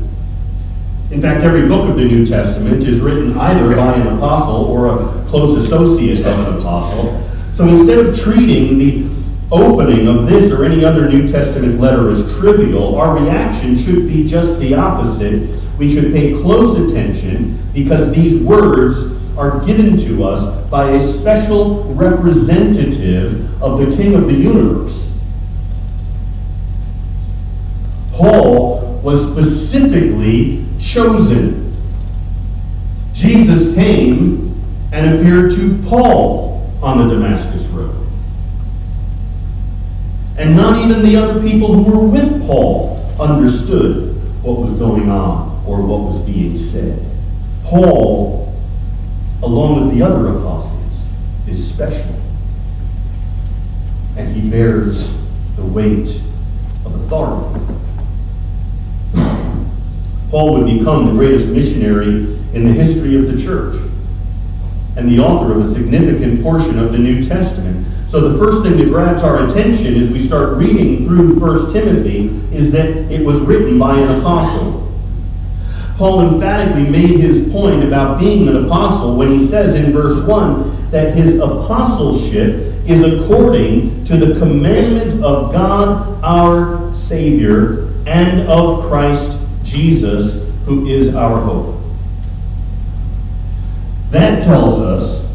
In 1.14 1.20
fact, 1.20 1.44
every 1.44 1.68
book 1.68 1.88
of 1.88 1.94
the 1.94 2.04
New 2.04 2.26
Testament 2.26 2.82
is 2.82 2.98
written 2.98 3.38
either 3.38 3.76
by 3.76 3.94
an 3.94 4.16
apostle 4.16 4.64
or 4.64 4.88
a 4.88 5.24
close 5.28 5.64
associate 5.64 6.26
of 6.26 6.40
an 6.40 6.56
apostle. 6.58 7.22
So 7.52 7.68
instead 7.68 8.00
of 8.00 8.18
treating 8.18 8.78
the 8.78 9.08
opening 9.52 10.08
of 10.08 10.26
this 10.26 10.50
or 10.50 10.64
any 10.64 10.84
other 10.84 11.08
New 11.08 11.28
Testament 11.28 11.78
letter 11.78 12.10
as 12.10 12.36
trivial, 12.40 12.96
our 12.96 13.16
reaction 13.16 13.78
should 13.78 14.08
be 14.08 14.26
just 14.26 14.58
the 14.58 14.74
opposite. 14.74 15.48
We 15.78 15.88
should 15.88 16.12
pay 16.12 16.32
close 16.32 16.90
attention 16.90 17.62
because 17.72 18.12
these 18.12 18.42
words 18.42 19.04
are 19.38 19.64
given 19.64 19.96
to 19.98 20.24
us 20.24 20.68
by 20.68 20.90
a 20.90 21.00
special 21.00 21.84
representative 21.94 23.62
of 23.62 23.78
the 23.78 23.96
King 23.96 24.16
of 24.16 24.26
the 24.26 24.34
universe. 24.34 25.12
Paul 28.10 29.00
was 29.04 29.30
specifically 29.30 30.63
chosen. 30.84 31.74
Jesus 33.14 33.74
came 33.74 34.54
and 34.92 35.16
appeared 35.16 35.50
to 35.52 35.82
Paul 35.88 36.70
on 36.82 37.08
the 37.08 37.14
Damascus 37.14 37.64
Road. 37.66 37.96
And 40.36 40.56
not 40.56 40.84
even 40.84 41.02
the 41.02 41.16
other 41.16 41.40
people 41.40 41.72
who 41.72 41.98
were 41.98 42.06
with 42.06 42.46
Paul 42.46 43.14
understood 43.18 44.14
what 44.42 44.58
was 44.58 44.70
going 44.72 45.08
on 45.08 45.64
or 45.66 45.80
what 45.80 46.00
was 46.00 46.20
being 46.20 46.58
said. 46.58 47.00
Paul, 47.62 48.54
along 49.42 49.86
with 49.86 49.96
the 49.96 50.04
other 50.04 50.36
apostles, 50.36 50.92
is 51.48 51.66
special. 51.66 52.14
And 54.16 54.34
he 54.34 54.48
bears 54.50 55.16
the 55.56 55.64
weight 55.64 56.20
of 56.84 56.94
authority. 56.94 57.60
Paul 60.34 60.54
would 60.54 60.78
become 60.78 61.06
the 61.06 61.12
greatest 61.12 61.46
missionary 61.46 62.08
in 62.54 62.64
the 62.64 62.72
history 62.72 63.14
of 63.14 63.30
the 63.30 63.40
church 63.40 63.80
and 64.96 65.08
the 65.08 65.20
author 65.20 65.52
of 65.52 65.60
a 65.60 65.72
significant 65.72 66.42
portion 66.42 66.76
of 66.76 66.90
the 66.90 66.98
New 66.98 67.22
Testament. 67.22 67.86
So 68.08 68.30
the 68.30 68.36
first 68.36 68.64
thing 68.64 68.76
that 68.78 68.86
grabs 68.86 69.22
our 69.22 69.46
attention 69.46 69.94
as 69.94 70.08
we 70.08 70.18
start 70.18 70.56
reading 70.56 71.06
through 71.06 71.38
1 71.38 71.72
Timothy 71.72 72.30
is 72.52 72.72
that 72.72 72.88
it 73.12 73.24
was 73.24 73.38
written 73.42 73.78
by 73.78 73.96
an 73.96 74.18
apostle. 74.18 74.92
Paul 75.98 76.34
emphatically 76.34 76.90
made 76.90 77.20
his 77.20 77.52
point 77.52 77.84
about 77.84 78.18
being 78.18 78.48
an 78.48 78.64
apostle 78.64 79.14
when 79.14 79.38
he 79.38 79.46
says 79.46 79.76
in 79.76 79.92
verse 79.92 80.18
1 80.26 80.90
that 80.90 81.14
his 81.14 81.38
apostleship 81.38 82.74
is 82.88 83.04
according 83.04 84.04
to 84.06 84.16
the 84.16 84.36
commandment 84.40 85.22
of 85.22 85.52
God 85.52 86.24
our 86.24 86.92
Savior 86.92 87.92
and 88.04 88.48
of 88.48 88.88
Christ 88.88 89.38
Jesus, 89.74 90.34
who 90.66 90.86
is 90.86 91.14
our 91.16 91.40
hope. 91.40 91.80
That 94.10 94.42
tells 94.44 94.78
us 94.78 95.28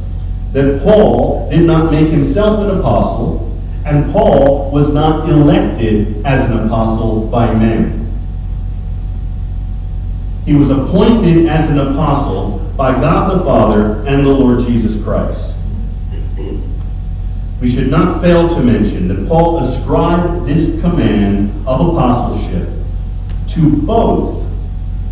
that 0.54 0.82
Paul 0.82 1.49
did 1.49 1.62
not 1.62 1.91
make 1.91 2.08
himself 2.08 2.62
an 2.62 2.80
apostle, 2.80 3.60
and 3.86 4.10
Paul 4.13 4.71
was 4.71 4.89
not 4.89 5.28
elected 5.28 6.25
as 6.25 6.49
an 6.49 6.58
apostle 6.65 7.28
by 7.28 7.54
men. 7.54 8.08
He 10.45 10.54
was 10.56 10.69
appointed 10.69 11.47
as 11.47 11.69
an 11.69 11.78
apostle 11.78 12.60
by 12.78 12.93
God 12.93 13.38
the 13.38 13.43
Father 13.43 14.08
and 14.08 14.25
the 14.25 14.32
Lord 14.32 14.65
Jesus 14.65 15.02
Christ. 15.04 15.54
We 17.62 17.69
should 17.69 17.91
not 17.91 18.21
fail 18.21 18.47
to 18.47 18.62
mention 18.62 19.10
that 19.10 19.28
Paul 19.28 19.60
ascribed 19.60 20.47
this 20.47 20.80
command 20.80 21.49
of 21.67 21.89
apostleship 21.89 22.79
to 23.50 23.82
both 23.84 24.46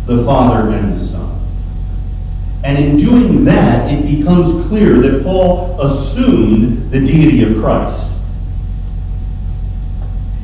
the 0.06 0.24
Father 0.24 0.70
and 0.70 0.98
the 0.98 1.04
Son. 1.04 1.40
And 2.64 2.78
in 2.78 2.96
doing 2.96 3.44
that, 3.44 3.90
it 3.90 4.04
becomes 4.04 4.66
clear 4.68 5.00
that 5.00 5.22
Paul 5.22 5.80
assumed 5.80 6.90
the 6.90 7.00
deity 7.00 7.44
of 7.44 7.60
Christ. 7.60 8.08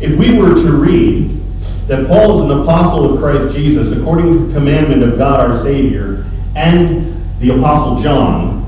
If 0.00 0.16
we 0.18 0.38
were 0.38 0.54
to 0.54 0.72
read 0.72 1.40
that 1.86 2.06
Paul 2.06 2.38
is 2.38 2.50
an 2.50 2.62
apostle 2.62 3.14
of 3.14 3.20
Christ 3.20 3.54
Jesus 3.54 3.90
according 3.96 4.32
to 4.32 4.46
the 4.46 4.54
commandment 4.54 5.02
of 5.02 5.18
God 5.18 5.50
our 5.50 5.62
Savior 5.62 6.24
and 6.56 7.14
the 7.40 7.50
apostle 7.50 8.02
John, 8.02 8.62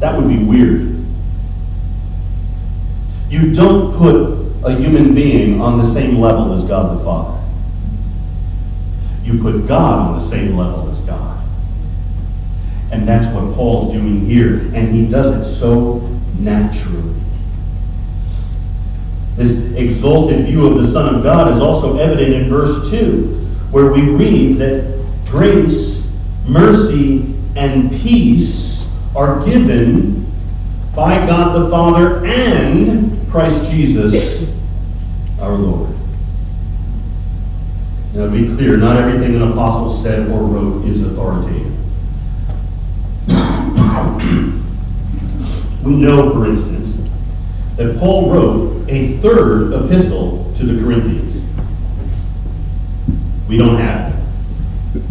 that 0.00 0.16
would 0.16 0.28
be 0.28 0.42
weird. 0.42 0.96
You 3.30 3.54
don't 3.54 3.96
put 3.96 4.42
a 4.64 4.74
human 4.74 5.14
being 5.14 5.60
on 5.60 5.78
the 5.78 5.92
same 5.94 6.18
level 6.18 6.52
as 6.52 6.64
God 6.64 6.98
the 6.98 7.04
Father. 7.04 7.41
You 9.22 9.40
put 9.40 9.66
God 9.66 10.08
on 10.08 10.18
the 10.18 10.24
same 10.24 10.56
level 10.56 10.90
as 10.90 11.00
God. 11.00 11.42
And 12.90 13.06
that's 13.06 13.26
what 13.34 13.54
Paul's 13.54 13.92
doing 13.92 14.26
here. 14.26 14.58
And 14.74 14.88
he 14.88 15.06
does 15.06 15.34
it 15.34 15.58
so 15.58 15.98
naturally. 16.38 17.14
This 19.36 19.52
exalted 19.76 20.44
view 20.44 20.66
of 20.66 20.82
the 20.82 20.86
Son 20.86 21.14
of 21.14 21.22
God 21.22 21.52
is 21.52 21.58
also 21.58 21.98
evident 21.98 22.34
in 22.34 22.50
verse 22.50 22.90
2, 22.90 23.26
where 23.70 23.90
we 23.90 24.02
read 24.02 24.58
that 24.58 25.02
grace, 25.26 26.04
mercy, 26.46 27.34
and 27.56 27.90
peace 27.90 28.86
are 29.16 29.44
given 29.46 30.30
by 30.94 31.26
God 31.26 31.62
the 31.62 31.70
Father 31.70 32.24
and 32.26 33.30
Christ 33.30 33.70
Jesus 33.70 34.46
our 35.40 35.52
Lord. 35.52 35.91
Now, 38.14 38.26
to 38.26 38.30
be 38.30 38.54
clear, 38.54 38.76
not 38.76 38.98
everything 38.98 39.36
an 39.36 39.52
apostle 39.52 39.88
said 39.88 40.28
or 40.28 40.42
wrote 40.42 40.84
is 40.84 41.00
authoritative. 41.00 41.72
we 45.82 45.96
know, 45.96 46.30
for 46.30 46.46
instance, 46.46 46.94
that 47.76 47.98
Paul 47.98 48.30
wrote 48.30 48.86
a 48.90 49.16
third 49.18 49.72
epistle 49.72 50.52
to 50.56 50.66
the 50.66 50.82
Corinthians. 50.82 51.42
We 53.48 53.56
don't 53.56 53.78
have 53.78 54.14
it. 54.94 55.02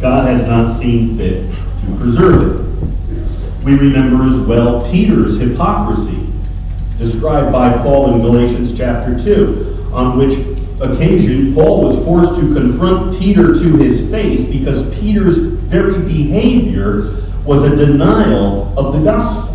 God 0.00 0.28
has 0.28 0.42
not 0.42 0.78
seen 0.78 1.16
fit 1.16 1.50
to 1.50 1.96
preserve 1.98 2.42
it. 2.44 3.64
We 3.64 3.74
remember 3.74 4.24
as 4.24 4.38
well 4.46 4.88
Peter's 4.92 5.36
hypocrisy, 5.36 6.28
described 6.96 7.50
by 7.50 7.72
Paul 7.78 8.14
in 8.14 8.20
Galatians 8.20 8.78
chapter 8.78 9.18
2, 9.18 9.90
on 9.92 10.16
which 10.16 10.57
occasion, 10.80 11.54
Paul 11.54 11.84
was 11.84 12.04
forced 12.04 12.40
to 12.40 12.54
confront 12.54 13.18
Peter 13.18 13.54
to 13.54 13.76
his 13.76 14.08
face 14.10 14.42
because 14.42 14.82
Peter's 14.98 15.38
very 15.38 16.00
behavior 16.00 17.24
was 17.44 17.62
a 17.62 17.74
denial 17.74 18.72
of 18.78 18.92
the 18.92 19.00
gospel. 19.00 19.48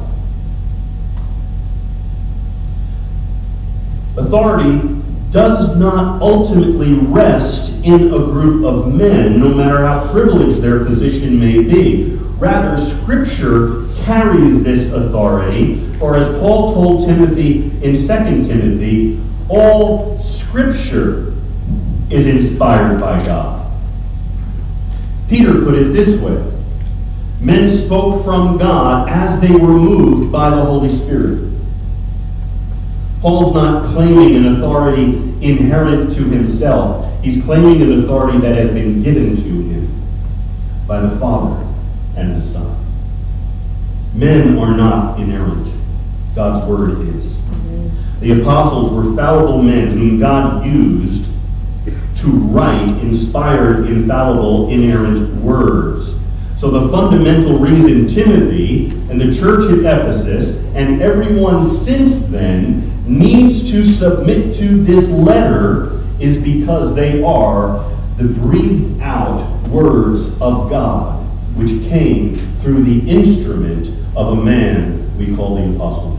Authority 4.17 5.01
does 5.31 5.75
not 5.77 6.21
ultimately 6.21 6.93
rest 6.93 7.71
in 7.83 8.13
a 8.13 8.19
group 8.19 8.63
of 8.65 8.93
men, 8.93 9.39
no 9.39 9.49
matter 9.49 9.79
how 9.79 10.11
privileged 10.11 10.61
their 10.61 10.85
position 10.85 11.39
may 11.39 11.63
be. 11.63 12.11
Rather, 12.37 12.77
Scripture 12.77 13.87
carries 14.03 14.63
this 14.63 14.91
authority, 14.91 15.77
for 15.93 16.15
as 16.15 16.37
Paul 16.39 16.73
told 16.73 17.07
Timothy 17.07 17.71
in 17.83 17.95
2 17.95 18.07
Timothy, 18.07 19.19
all 19.49 20.19
Scripture 20.19 21.33
is 22.09 22.25
inspired 22.25 22.99
by 22.99 23.23
God. 23.25 23.71
Peter 25.27 25.63
put 25.63 25.75
it 25.75 25.93
this 25.93 26.19
way 26.21 26.53
Men 27.43 27.67
spoke 27.67 28.23
from 28.23 28.57
God 28.57 29.09
as 29.09 29.39
they 29.41 29.51
were 29.51 29.73
moved 29.73 30.31
by 30.31 30.49
the 30.49 30.63
Holy 30.63 30.89
Spirit. 30.89 31.51
Paul's 33.19 33.53
not 33.53 33.93
claiming 33.93 34.37
an 34.37 34.55
authority 34.55 35.03
inherent 35.41 36.13
to 36.13 36.23
himself. 36.23 37.21
He's 37.21 37.43
claiming 37.43 37.81
an 37.81 38.03
authority 38.03 38.37
that 38.39 38.55
has 38.55 38.71
been 38.71 39.03
given 39.03 39.35
to 39.35 39.41
him 39.41 40.01
by 40.87 41.01
the 41.01 41.17
Father 41.19 41.67
and 42.15 42.41
the 42.41 42.45
Son. 42.47 42.77
Men 44.13 44.57
are 44.57 44.75
not 44.75 45.19
inerrant. 45.19 45.69
God's 46.35 46.65
word 46.65 47.01
is. 47.15 47.37
The 48.23 48.39
apostles 48.41 48.89
were 48.89 49.13
fallible 49.17 49.61
men 49.61 49.89
whom 49.89 50.17
God 50.17 50.65
used 50.65 51.25
to 52.15 52.27
write 52.27 52.87
inspired, 53.01 53.87
infallible, 53.87 54.69
inerrant 54.69 55.35
words. 55.41 56.15
So 56.55 56.71
the 56.71 56.87
fundamental 56.87 57.59
reason 57.59 58.07
Timothy 58.07 58.91
and 59.11 59.19
the 59.19 59.37
church 59.37 59.69
at 59.69 59.79
Ephesus 59.79 60.51
and 60.73 61.01
everyone 61.01 61.69
since 61.69 62.19
then 62.27 62.89
needs 63.05 63.69
to 63.71 63.83
submit 63.83 64.55
to 64.55 64.81
this 64.85 65.09
letter 65.09 66.01
is 66.21 66.37
because 66.37 66.95
they 66.95 67.21
are 67.25 67.83
the 68.15 68.23
breathed 68.23 69.01
out 69.01 69.45
words 69.67 70.29
of 70.39 70.69
God, 70.69 71.21
which 71.57 71.89
came 71.89 72.37
through 72.61 72.85
the 72.85 73.09
instrument 73.09 73.89
of 74.15 74.37
a 74.37 74.41
man 74.41 75.17
we 75.17 75.35
call 75.35 75.55
the 75.55 75.75
Apostle 75.75 76.12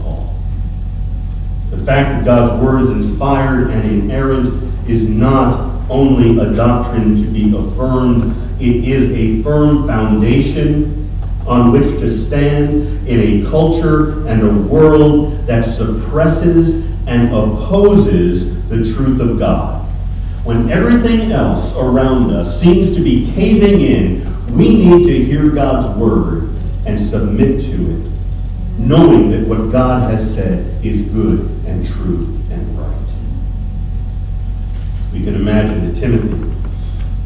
fact 1.85 2.11
that 2.11 2.25
God's 2.25 2.63
word 2.63 2.83
is 2.83 2.91
inspired 2.91 3.71
and 3.71 3.85
inerrant 3.85 4.63
is 4.89 5.05
not 5.05 5.75
only 5.91 6.39
a 6.41 6.55
doctrine 6.55 7.17
to 7.17 7.23
be 7.23 7.57
affirmed, 7.57 8.35
it 8.61 8.89
is 8.89 9.11
a 9.11 9.43
firm 9.43 9.87
foundation 9.87 11.11
on 11.47 11.73
which 11.73 11.99
to 12.01 12.11
stand 12.11 13.07
in 13.07 13.21
a 13.21 13.51
culture 13.51 14.27
and 14.27 14.43
a 14.43 14.53
world 14.69 15.47
that 15.47 15.65
suppresses 15.65 16.85
and 17.07 17.29
opposes 17.35 18.69
the 18.69 18.95
truth 18.95 19.21
of 19.21 19.39
God. 19.39 19.83
When 20.45 20.71
everything 20.71 21.33
else 21.33 21.75
around 21.77 22.31
us 22.31 22.61
seems 22.61 22.95
to 22.95 23.03
be 23.03 23.31
caving 23.33 23.81
in, 23.81 24.57
we 24.57 24.71
need 24.71 25.05
to 25.07 25.25
hear 25.25 25.51
God's 25.51 25.99
word 25.99 26.51
and 26.87 27.01
submit 27.01 27.63
to 27.63 27.91
it, 27.91 28.11
knowing 28.79 29.31
that 29.31 29.47
what 29.47 29.71
God 29.71 30.11
has 30.11 30.35
said 30.35 30.85
is 30.85 31.03
good 31.11 31.41
and 31.67 31.87
true 31.87 32.39
and 32.51 32.79
right. 32.79 32.95
We 35.13 35.23
can 35.25 35.35
imagine 35.35 35.87
that 35.87 35.99
Timothy 35.99 36.53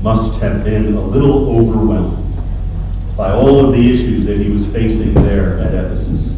must 0.02 0.40
have 0.40 0.64
been 0.64 0.94
a 0.94 1.00
little 1.00 1.50
overwhelmed 1.56 2.24
by 3.16 3.32
all 3.32 3.66
of 3.66 3.72
the 3.72 3.90
issues 3.90 4.26
that 4.26 4.38
he 4.38 4.48
was 4.50 4.66
facing 4.66 5.12
there 5.14 5.58
at 5.58 5.74
Ephesus. 5.74 6.32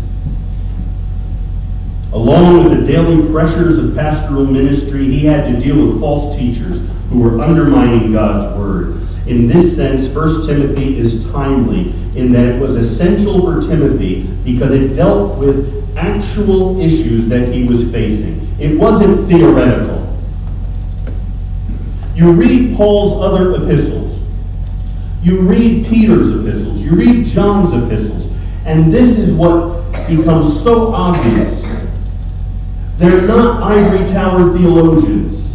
Along 2.13 2.65
with 2.65 2.81
the 2.81 2.87
daily 2.87 3.31
pressures 3.31 3.79
of 3.79 3.95
pastoral 3.95 4.47
ministry, 4.47 5.05
he 5.05 5.27
had 5.27 5.53
to 5.53 5.61
deal 5.61 5.87
with 5.87 6.01
false 6.01 6.35
teachers 6.37 6.81
who 7.11 7.21
were 7.21 7.41
undermining 7.41 8.13
God's 8.13 8.57
word. 8.59 8.97
In 9.29 9.47
this 9.47 9.77
sense, 9.77 10.07
1 10.07 10.47
Timothy 10.47 10.99
is 10.99 11.25
timely 11.27 11.93
in 12.17 12.33
that 12.33 12.47
it 12.47 12.61
was 12.61 12.75
essential 12.75 13.43
for 13.43 13.61
Timothy 13.61 14.23
because 14.53 14.73
it 14.73 14.95
dealt 14.95 15.39
with 15.39 15.97
actual 15.97 16.81
issues 16.81 17.29
that 17.29 17.49
he 17.49 17.65
was 17.65 17.91
facing. 17.91 18.49
It 18.59 18.79
wasn't 18.79 19.29
theoretical. 19.29 19.99
You 22.15 22.33
read 22.33 22.77
Paul's 22.77 23.23
other 23.23 23.55
epistles, 23.55 24.19
you 25.23 25.41
read 25.41 25.87
Peter's 25.87 26.31
epistles, 26.31 26.81
you 26.81 26.93
read 26.93 27.27
John's 27.27 27.73
epistles, 27.73 28.29
and 28.67 28.93
this 28.93 29.17
is 29.17 29.33
what 29.33 29.81
becomes 30.07 30.63
so 30.63 30.93
obvious. 30.93 31.63
They're 32.99 33.23
not 33.23 33.63
ivory 33.63 34.07
tower 34.07 34.53
theologians. 34.57 35.51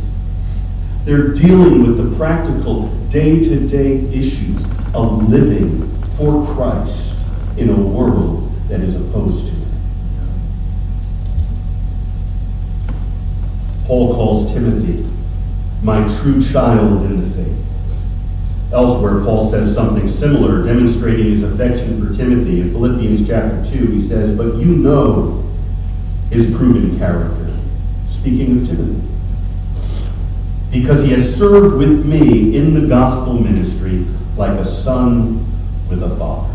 They're 1.03 1.27
dealing 1.27 1.85
with 1.85 1.97
the 1.97 2.17
practical 2.17 2.87
day 3.09 3.39
to 3.43 3.67
day 3.67 3.97
issues 4.11 4.65
of 4.95 5.29
living 5.29 5.87
for 6.17 6.43
Christ 6.55 7.13
in 7.57 7.69
a 7.69 7.75
world 7.75 8.44
that 8.69 8.81
is 8.81 8.95
opposed 8.95 9.47
to 9.47 9.51
it. 9.53 9.67
Paul 13.85 14.15
calls 14.15 14.51
Timothy 14.51 15.05
my 15.83 16.01
true 16.19 16.43
child 16.43 17.05
in 17.05 17.21
the 17.21 17.35
faith. 17.35 17.55
Elsewhere, 18.73 19.23
Paul 19.23 19.49
says 19.51 19.73
something 19.73 20.09
similar, 20.09 20.65
demonstrating 20.65 21.27
his 21.27 21.43
affection 21.43 22.01
for 22.01 22.13
Timothy. 22.13 22.61
In 22.61 22.71
Philippians 22.71 23.27
chapter 23.27 23.63
2, 23.65 23.85
he 23.87 24.01
says, 24.01 24.35
But 24.35 24.55
you 24.55 24.65
know 24.65 25.43
his 26.31 26.47
proven 26.47 26.97
character. 26.97 27.53
Speaking 28.09 28.59
of 28.61 28.67
Timothy. 28.67 29.01
Because 30.71 31.03
he 31.03 31.11
has 31.11 31.37
served 31.37 31.77
with 31.77 32.05
me 32.05 32.57
in 32.57 32.73
the 32.73 32.87
gospel 32.87 33.35
ministry 33.35 34.05
like 34.35 34.59
a 34.59 34.65
son 34.65 35.45
with 35.89 36.01
a 36.01 36.15
father. 36.17 36.54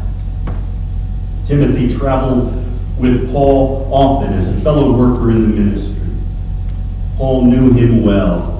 Timothy 1.51 1.95
traveled 1.95 2.55
with 2.97 3.31
Paul 3.33 3.93
often 3.93 4.33
as 4.33 4.49
a 4.49 4.61
fellow 4.61 4.97
worker 4.97 5.31
in 5.31 5.43
the 5.43 5.49
ministry. 5.49 6.09
Paul 7.17 7.45
knew 7.45 7.73
him 7.73 8.05
well 8.05 8.51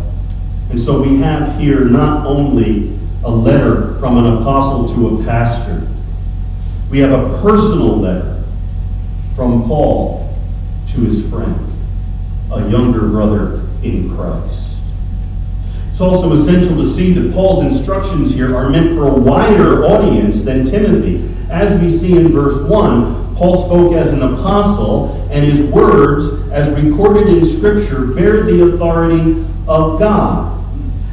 and 0.71 0.81
so 0.81 1.03
we 1.03 1.19
have 1.19 1.59
here 1.59 1.85
not 1.85 2.27
only 2.27 2.97
a 3.25 3.31
letter 3.31 3.99
from 3.99 4.25
an 4.25 4.41
apostle 4.41 4.89
to 4.95 5.21
a 5.21 5.25
pastor, 5.25 5.87
we 6.91 7.01
have 7.01 7.11
a 7.11 7.43
personal 7.43 7.99
letter 7.99 8.45
from 9.35 9.65
Paul 9.65 10.33
to 10.89 11.01
his 11.01 11.29
friend, 11.29 11.73
a 12.53 12.69
younger 12.71 13.09
brother 13.09 13.63
in 13.83 14.15
Christ. 14.15 14.77
It's 15.91 16.01
also 16.01 16.33
essential 16.33 16.77
to 16.77 16.89
see 16.89 17.13
that 17.15 17.35
Paul's 17.35 17.65
instructions 17.65 18.33
here 18.33 18.57
are 18.57 18.71
meant 18.71 18.95
for 18.95 19.09
a 19.09 19.13
wider 19.13 19.85
audience 19.85 20.43
than 20.43 20.65
Timothy. 20.65 21.30
As 21.51 21.79
we 21.81 21.91
see 21.91 22.17
in 22.17 22.29
verse 22.29 22.63
1, 22.69 23.35
Paul 23.35 23.67
spoke 23.67 23.95
as 23.95 24.09
an 24.09 24.23
apostle, 24.23 25.29
and 25.33 25.45
his 25.45 25.61
words, 25.73 26.49
as 26.53 26.71
recorded 26.81 27.27
in 27.27 27.45
Scripture, 27.45 28.07
bear 28.07 28.45
the 28.45 28.73
authority 28.73 29.45
of 29.67 29.99
God. 29.99 30.65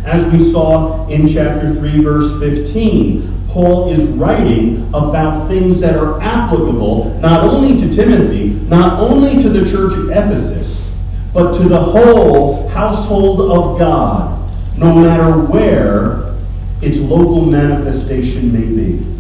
As 0.05 0.31
we 0.31 0.51
saw 0.51 1.07
in 1.07 1.27
chapter 1.27 1.73
3, 1.73 2.03
verse 2.03 2.39
15, 2.39 3.47
Paul 3.49 3.91
is 3.91 4.07
writing 4.09 4.87
about 4.89 5.47
things 5.47 5.79
that 5.79 5.95
are 5.95 6.21
applicable 6.21 7.17
not 7.19 7.43
only 7.43 7.79
to 7.81 7.91
Timothy, 7.91 8.49
not 8.69 8.99
only 8.99 9.41
to 9.41 9.49
the 9.49 9.69
church 9.69 9.93
at 10.11 10.27
Ephesus, 10.27 10.87
but 11.33 11.53
to 11.53 11.67
the 11.67 11.81
whole 11.81 12.67
household 12.69 13.41
of 13.51 13.79
God, 13.79 14.49
no 14.77 14.93
matter 14.93 15.31
where 15.31 16.35
its 16.81 16.99
local 16.99 17.45
manifestation 17.45 18.53
may 18.53 18.67
be. 18.67 19.16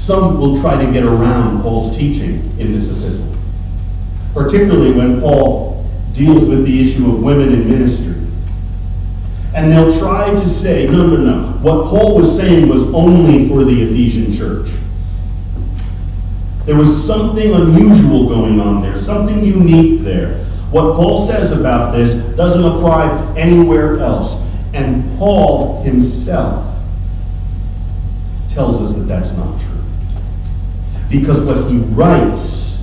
Some 0.00 0.40
will 0.40 0.58
try 0.62 0.82
to 0.82 0.90
get 0.90 1.04
around 1.04 1.60
Paul's 1.60 1.94
teaching 1.94 2.40
in 2.58 2.72
this 2.72 2.88
epistle, 2.88 3.36
particularly 4.32 4.92
when 4.92 5.20
Paul 5.20 5.86
deals 6.14 6.46
with 6.46 6.64
the 6.64 6.80
issue 6.80 7.10
of 7.10 7.22
women 7.22 7.52
in 7.52 7.68
ministry. 7.68 8.14
And 9.54 9.70
they'll 9.70 9.96
try 9.98 10.30
to 10.30 10.48
say, 10.48 10.86
no, 10.86 11.06
no, 11.06 11.16
no. 11.16 11.52
What 11.58 11.90
Paul 11.90 12.16
was 12.16 12.34
saying 12.34 12.66
was 12.66 12.82
only 12.94 13.46
for 13.46 13.62
the 13.62 13.82
Ephesian 13.82 14.34
church. 14.34 14.70
There 16.64 16.76
was 16.76 17.06
something 17.06 17.52
unusual 17.52 18.26
going 18.26 18.58
on 18.58 18.80
there, 18.80 18.96
something 18.96 19.44
unique 19.44 20.00
there. 20.00 20.44
What 20.70 20.96
Paul 20.96 21.26
says 21.26 21.52
about 21.52 21.94
this 21.94 22.14
doesn't 22.36 22.64
apply 22.64 23.34
anywhere 23.36 23.98
else. 23.98 24.34
And 24.72 25.18
Paul 25.18 25.82
himself 25.82 26.74
tells 28.48 28.80
us 28.80 28.94
that 28.94 29.02
that's 29.02 29.32
not 29.32 29.60
true. 29.60 29.69
Because 31.10 31.40
what 31.40 31.70
he 31.70 31.78
writes 31.78 32.78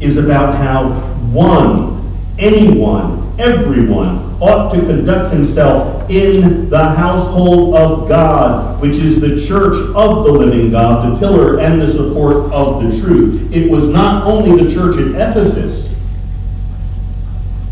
is 0.00 0.16
about 0.16 0.56
how 0.56 0.90
one, 1.30 2.18
anyone, 2.38 3.34
everyone 3.38 4.36
ought 4.40 4.70
to 4.74 4.80
conduct 4.80 5.32
himself 5.32 6.10
in 6.10 6.68
the 6.68 6.90
household 6.90 7.74
of 7.74 8.08
God, 8.08 8.80
which 8.82 8.96
is 8.96 9.20
the 9.20 9.46
church 9.46 9.76
of 9.94 10.24
the 10.24 10.32
living 10.32 10.70
God, 10.70 11.12
the 11.12 11.18
pillar 11.18 11.60
and 11.60 11.80
the 11.80 11.90
support 11.90 12.52
of 12.52 12.82
the 12.82 13.00
truth. 13.00 13.54
It 13.54 13.70
was 13.70 13.86
not 13.88 14.26
only 14.26 14.62
the 14.62 14.72
church 14.72 14.96
at 14.96 15.30
Ephesus, 15.30 15.92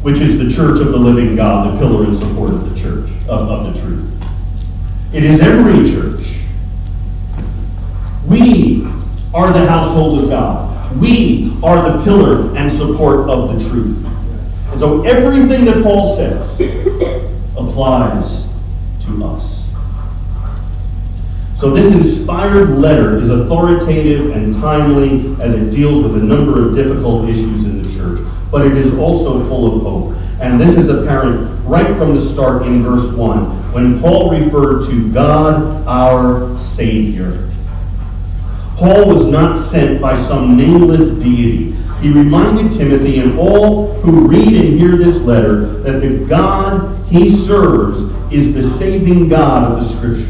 which 0.02 0.18
is 0.18 0.38
the 0.38 0.50
church 0.50 0.80
of 0.80 0.92
the 0.92 0.98
living 0.98 1.36
God, 1.36 1.74
the 1.74 1.78
pillar 1.78 2.04
and 2.04 2.16
support 2.16 2.52
of 2.54 2.74
the 2.74 2.80
church, 2.80 3.10
of, 3.28 3.50
of 3.50 3.74
the 3.74 3.80
truth. 3.80 4.10
It 5.12 5.24
is 5.24 5.40
every 5.40 5.90
church. 5.90 6.26
We 8.26 8.86
are 9.34 9.52
the 9.52 9.66
household 9.66 10.22
of 10.22 10.30
God. 10.30 10.96
We 10.96 11.58
are 11.62 11.90
the 11.90 12.04
pillar 12.04 12.56
and 12.56 12.70
support 12.70 13.28
of 13.28 13.52
the 13.52 13.68
truth. 13.68 14.06
And 14.70 14.78
so 14.78 15.02
everything 15.02 15.64
that 15.64 15.82
Paul 15.82 16.16
says 16.16 16.40
applies 17.56 18.44
to 19.04 19.24
us. 19.24 19.64
So 21.56 21.70
this 21.70 21.92
inspired 21.92 22.70
letter 22.78 23.18
is 23.18 23.30
authoritative 23.30 24.36
and 24.36 24.54
timely 24.54 25.34
as 25.42 25.54
it 25.54 25.70
deals 25.70 26.02
with 26.02 26.16
a 26.16 26.24
number 26.24 26.66
of 26.66 26.74
difficult 26.74 27.28
issues 27.28 27.64
in 27.64 27.82
the 27.82 27.92
church, 27.94 28.20
but 28.50 28.66
it 28.66 28.76
is 28.76 28.94
also 28.94 29.46
full 29.48 29.76
of 29.76 29.82
hope. 29.82 30.16
And 30.40 30.60
this 30.60 30.76
is 30.76 30.88
apparent 30.88 31.50
right 31.64 31.96
from 31.96 32.14
the 32.14 32.20
start 32.20 32.66
in 32.66 32.82
verse 32.82 33.10
1 33.12 33.72
when 33.72 34.00
Paul 34.00 34.30
referred 34.30 34.86
to 34.90 35.12
God 35.12 35.86
our 35.86 36.58
Savior. 36.58 37.48
Paul 38.76 39.08
was 39.08 39.24
not 39.26 39.56
sent 39.56 40.00
by 40.00 40.16
some 40.16 40.56
nameless 40.56 41.08
deity 41.22 41.74
he 42.04 42.10
reminded 42.10 42.70
Timothy 42.70 43.20
and 43.20 43.38
all 43.38 43.94
who 44.00 44.28
read 44.28 44.52
and 44.52 44.78
hear 44.78 44.94
this 44.94 45.16
letter 45.22 45.78
that 45.80 46.00
the 46.00 46.22
God 46.26 47.02
he 47.08 47.30
serves 47.30 48.02
is 48.30 48.52
the 48.52 48.62
saving 48.62 49.30
God 49.30 49.72
of 49.72 49.78
the 49.78 49.84
Scriptures. 49.84 50.28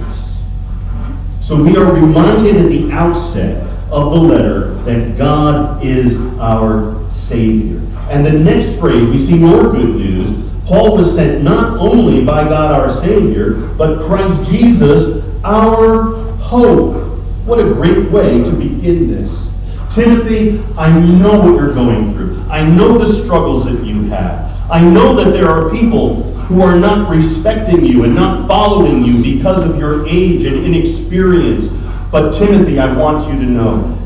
So 1.40 1.60
we 1.60 1.76
are 1.76 1.92
reminded 1.92 2.54
at 2.58 2.68
the 2.68 2.92
outset 2.92 3.60
of 3.90 4.12
the 4.12 4.20
letter 4.20 4.74
that 4.84 5.18
God 5.18 5.84
is 5.84 6.16
our 6.38 7.10
Savior. 7.10 7.80
And 8.08 8.24
the 8.24 8.30
next 8.30 8.78
phrase, 8.78 9.08
we 9.08 9.18
see 9.18 9.36
more 9.36 9.72
good 9.72 9.96
news. 9.96 10.30
Paul 10.66 10.96
was 10.96 11.12
sent 11.12 11.42
not 11.42 11.76
only 11.78 12.24
by 12.24 12.44
God 12.44 12.72
our 12.72 12.88
Savior, 12.88 13.54
but 13.76 14.06
Christ 14.06 14.48
Jesus 14.48 15.24
our 15.42 16.14
hope. 16.38 17.03
What 17.44 17.60
a 17.60 17.64
great 17.64 18.10
way 18.10 18.42
to 18.42 18.50
begin 18.50 19.08
this. 19.08 19.48
Timothy, 19.94 20.60
I 20.78 20.90
know 20.98 21.38
what 21.38 21.60
you're 21.60 21.74
going 21.74 22.14
through. 22.14 22.42
I 22.48 22.66
know 22.66 22.98
the 22.98 23.06
struggles 23.06 23.66
that 23.66 23.84
you 23.84 24.04
have. 24.04 24.70
I 24.70 24.80
know 24.80 25.14
that 25.14 25.30
there 25.30 25.48
are 25.48 25.70
people 25.70 26.22
who 26.46 26.62
are 26.62 26.74
not 26.74 27.10
respecting 27.10 27.84
you 27.84 28.04
and 28.04 28.14
not 28.14 28.48
following 28.48 29.04
you 29.04 29.22
because 29.22 29.62
of 29.62 29.78
your 29.78 30.06
age 30.08 30.44
and 30.44 30.64
inexperience. 30.64 31.66
But 32.10 32.32
Timothy, 32.32 32.78
I 32.78 32.94
want 32.96 33.30
you 33.32 33.38
to 33.38 33.46
know 33.46 33.98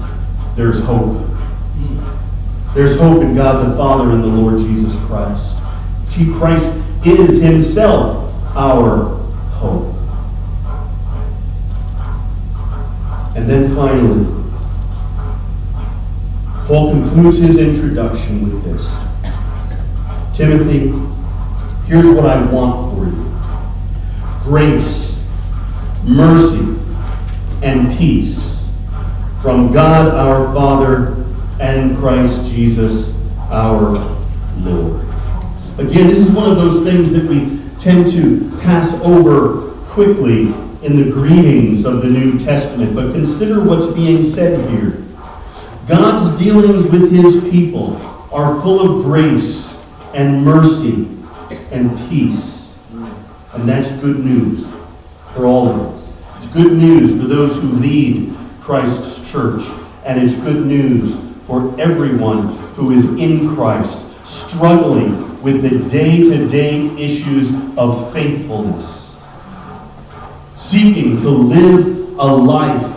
there's 0.57 0.81
hope. 0.81 1.25
There's 2.75 2.99
hope 2.99 3.23
in 3.23 3.35
God 3.35 3.67
the 3.67 3.77
Father 3.77 4.11
and 4.11 4.23
the 4.23 4.27
Lord 4.27 4.59
Jesus 4.59 4.95
Christ. 5.07 5.57
See, 6.11 6.33
Christ 6.35 6.67
is 7.05 7.41
himself 7.41 8.35
our 8.57 9.17
hope. 9.53 9.98
And 13.39 13.49
then 13.49 13.73
finally, 13.73 14.27
Paul 16.67 16.91
concludes 16.91 17.39
his 17.39 17.59
introduction 17.59 18.43
with 18.43 18.65
this 18.65 18.93
Timothy, 20.37 20.93
here's 21.87 22.09
what 22.09 22.27
I 22.27 22.43
want 22.51 22.93
for 22.93 23.05
you 23.05 23.33
grace, 24.43 25.17
mercy, 26.03 26.81
and 27.63 27.97
peace 27.97 28.61
from 29.41 29.73
God 29.73 30.13
our 30.13 30.53
Father 30.53 31.25
and 31.61 31.97
Christ 31.97 32.43
Jesus 32.51 33.15
our 33.51 33.93
Lord. 34.57 35.07
Again, 35.79 36.09
this 36.09 36.19
is 36.19 36.33
one 36.33 36.51
of 36.51 36.57
those 36.57 36.83
things 36.83 37.13
that 37.13 37.23
we 37.23 37.61
tend 37.79 38.11
to 38.11 38.51
pass 38.63 38.95
over 38.95 39.71
quickly 39.91 40.53
in 40.83 40.97
the 40.97 41.11
greetings 41.11 41.85
of 41.85 42.03
the 42.03 42.09
New 42.09 42.39
Testament, 42.39 42.95
but 42.95 43.13
consider 43.13 43.63
what's 43.63 43.87
being 43.87 44.23
said 44.23 44.69
here. 44.71 45.03
God's 45.87 46.39
dealings 46.39 46.87
with 46.87 47.11
his 47.11 47.43
people 47.51 47.97
are 48.33 48.61
full 48.61 48.99
of 48.99 49.05
grace 49.05 49.75
and 50.15 50.45
mercy 50.45 51.09
and 51.71 51.97
peace. 52.09 52.69
And 53.55 53.69
that's 53.69 53.91
good 54.03 54.25
news 54.25 54.67
for 55.35 55.47
all 55.47 55.69
of 55.69 55.81
us. 55.81 56.13
It's 56.37 56.47
good 56.53 56.73
news 56.73 57.21
for 57.21 57.27
those 57.27 57.55
who 57.55 57.69
lead 57.73 58.35
Christ's 58.61 59.31
church. 59.31 59.63
And 60.05 60.21
it's 60.23 60.35
good 60.37 60.65
news 60.67 61.17
for 61.47 61.79
everyone 61.81 62.57
who 62.75 62.93
is 62.93 63.05
in 63.05 63.55
Christ, 63.55 63.99
struggling 64.25 65.43
with 65.43 65.63
the 65.63 65.89
day-to-day 65.89 66.97
issues 66.97 67.51
of 67.77 68.13
faithfulness, 68.13 68.98
seeking 70.69 71.17
to 71.17 71.31
live 71.31 72.19
a 72.19 72.27
life 72.27 72.95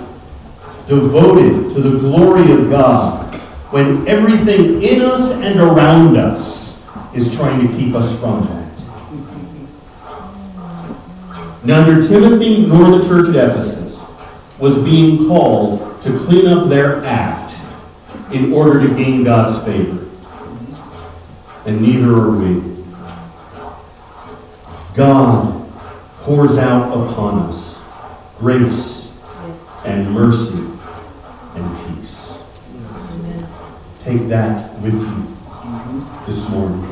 devoted 0.87 1.73
to 1.73 1.81
the 1.81 1.99
glory 1.99 2.51
of 2.51 2.69
God 2.69 3.33
when 3.71 4.05
everything 4.09 4.81
in 4.81 5.01
us 5.01 5.31
and 5.31 5.57
around 5.57 6.17
us 6.17 6.83
is 7.15 7.33
trying 7.33 7.65
to 7.65 7.73
keep 7.77 7.95
us 7.95 8.11
from 8.19 8.45
that. 8.47 8.61
Neither 11.63 12.05
Timothy 12.05 12.65
nor 12.65 12.97
the 12.97 13.07
church 13.07 13.29
at 13.29 13.51
Ephesus 13.51 14.01
was 14.59 14.75
being 14.75 15.27
called 15.29 16.01
to 16.01 16.17
clean 16.19 16.47
up 16.47 16.67
their 16.67 17.05
act 17.05 17.55
in 18.33 18.51
order 18.51 18.85
to 18.85 18.93
gain 18.95 19.23
God's 19.23 19.63
favor. 19.63 20.07
And 21.65 21.81
neither 21.81 22.09
are 22.13 22.31
we. 22.31 22.69
God 24.93 25.60
pours 26.21 26.57
out 26.57 26.91
upon 26.91 27.39
us 27.49 27.75
grace 28.37 29.11
and 29.85 30.11
mercy 30.11 30.63
and 31.55 31.97
peace. 31.97 32.31
Take 34.03 34.27
that 34.27 34.79
with 34.81 34.93
you 34.93 35.37
this 36.27 36.47
morning. 36.49 36.87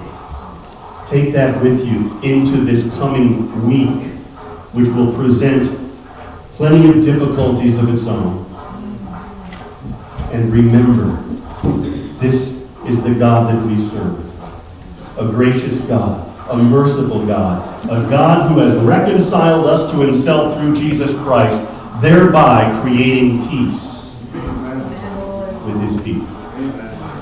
Take 1.08 1.34
that 1.34 1.62
with 1.64 1.86
you 1.86 2.20
into 2.22 2.64
this 2.66 2.84
coming 2.96 3.68
week, 3.68 4.14
which 4.74 4.88
will 4.90 5.14
present 5.14 5.68
plenty 6.54 6.90
of 6.90 7.04
difficulties 7.06 7.78
of 7.78 7.94
its 7.94 8.06
own. 8.06 8.46
And 10.32 10.52
remember, 10.52 11.22
this 12.20 12.64
is 12.86 13.02
the 13.02 13.14
God 13.16 13.54
that 13.54 13.66
we 13.66 13.78
serve. 13.90 14.26
A 15.18 15.26
gracious 15.26 15.80
God, 15.80 16.29
a 16.50 16.58
merciful 16.58 17.26
God, 17.26 17.86
a 17.86 18.10
God 18.10 18.52
who 18.52 18.60
has 18.60 18.76
reconciled 18.78 19.68
us 19.68 19.92
to 19.92 20.00
himself 20.00 20.56
through 20.56 20.76
Jesus 20.76 21.14
Christ, 21.16 21.62
thereby 22.02 22.80
creating 22.82 23.48
peace 23.50 24.12
with 25.66 25.82
his 25.82 26.02
people. 26.02 26.28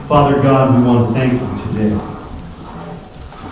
Father 0.08 0.42
God, 0.42 0.80
we 0.80 0.88
want 0.88 1.08
to 1.08 1.14
thank 1.14 1.34
you 1.34 1.72
today. 1.74 2.18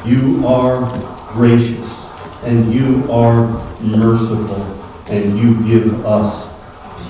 You 0.05 0.47
are 0.47 0.88
gracious 1.34 2.05
and 2.43 2.73
you 2.73 3.11
are 3.11 3.47
merciful 3.82 4.63
and 5.09 5.38
you 5.38 5.61
give 5.67 6.05
us 6.05 6.47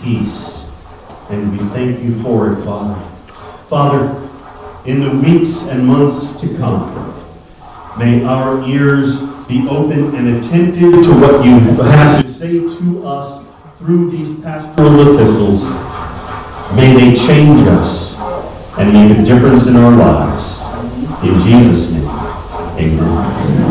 peace. 0.01 0.65
And 1.29 1.51
we 1.51 1.59
thank 1.69 2.03
you 2.03 2.19
for 2.23 2.53
it, 2.53 2.63
Father. 2.63 2.99
Father, 3.67 4.29
in 4.85 5.01
the 5.01 5.11
weeks 5.11 5.61
and 5.63 5.85
months 5.85 6.41
to 6.41 6.55
come, 6.57 7.04
may 7.97 8.23
our 8.23 8.67
ears 8.67 9.21
be 9.47 9.67
open 9.67 10.15
and 10.15 10.37
attentive 10.37 11.03
to 11.03 11.11
what 11.19 11.45
you 11.45 11.59
have 11.83 12.23
to 12.23 12.31
say 12.31 12.59
to 12.59 13.05
us 13.05 13.45
through 13.77 14.09
these 14.11 14.39
pastoral 14.41 15.13
epistles 15.13 15.61
May 16.73 16.93
they 16.93 17.15
change 17.15 17.65
us 17.67 18.15
and 18.77 18.91
make 18.91 19.17
a 19.17 19.23
difference 19.23 19.65
in 19.67 19.77
our 19.77 19.95
lives. 19.95 20.59
In 21.23 21.39
Jesus' 21.39 21.89
name, 21.89 22.05
amen. 22.05 23.64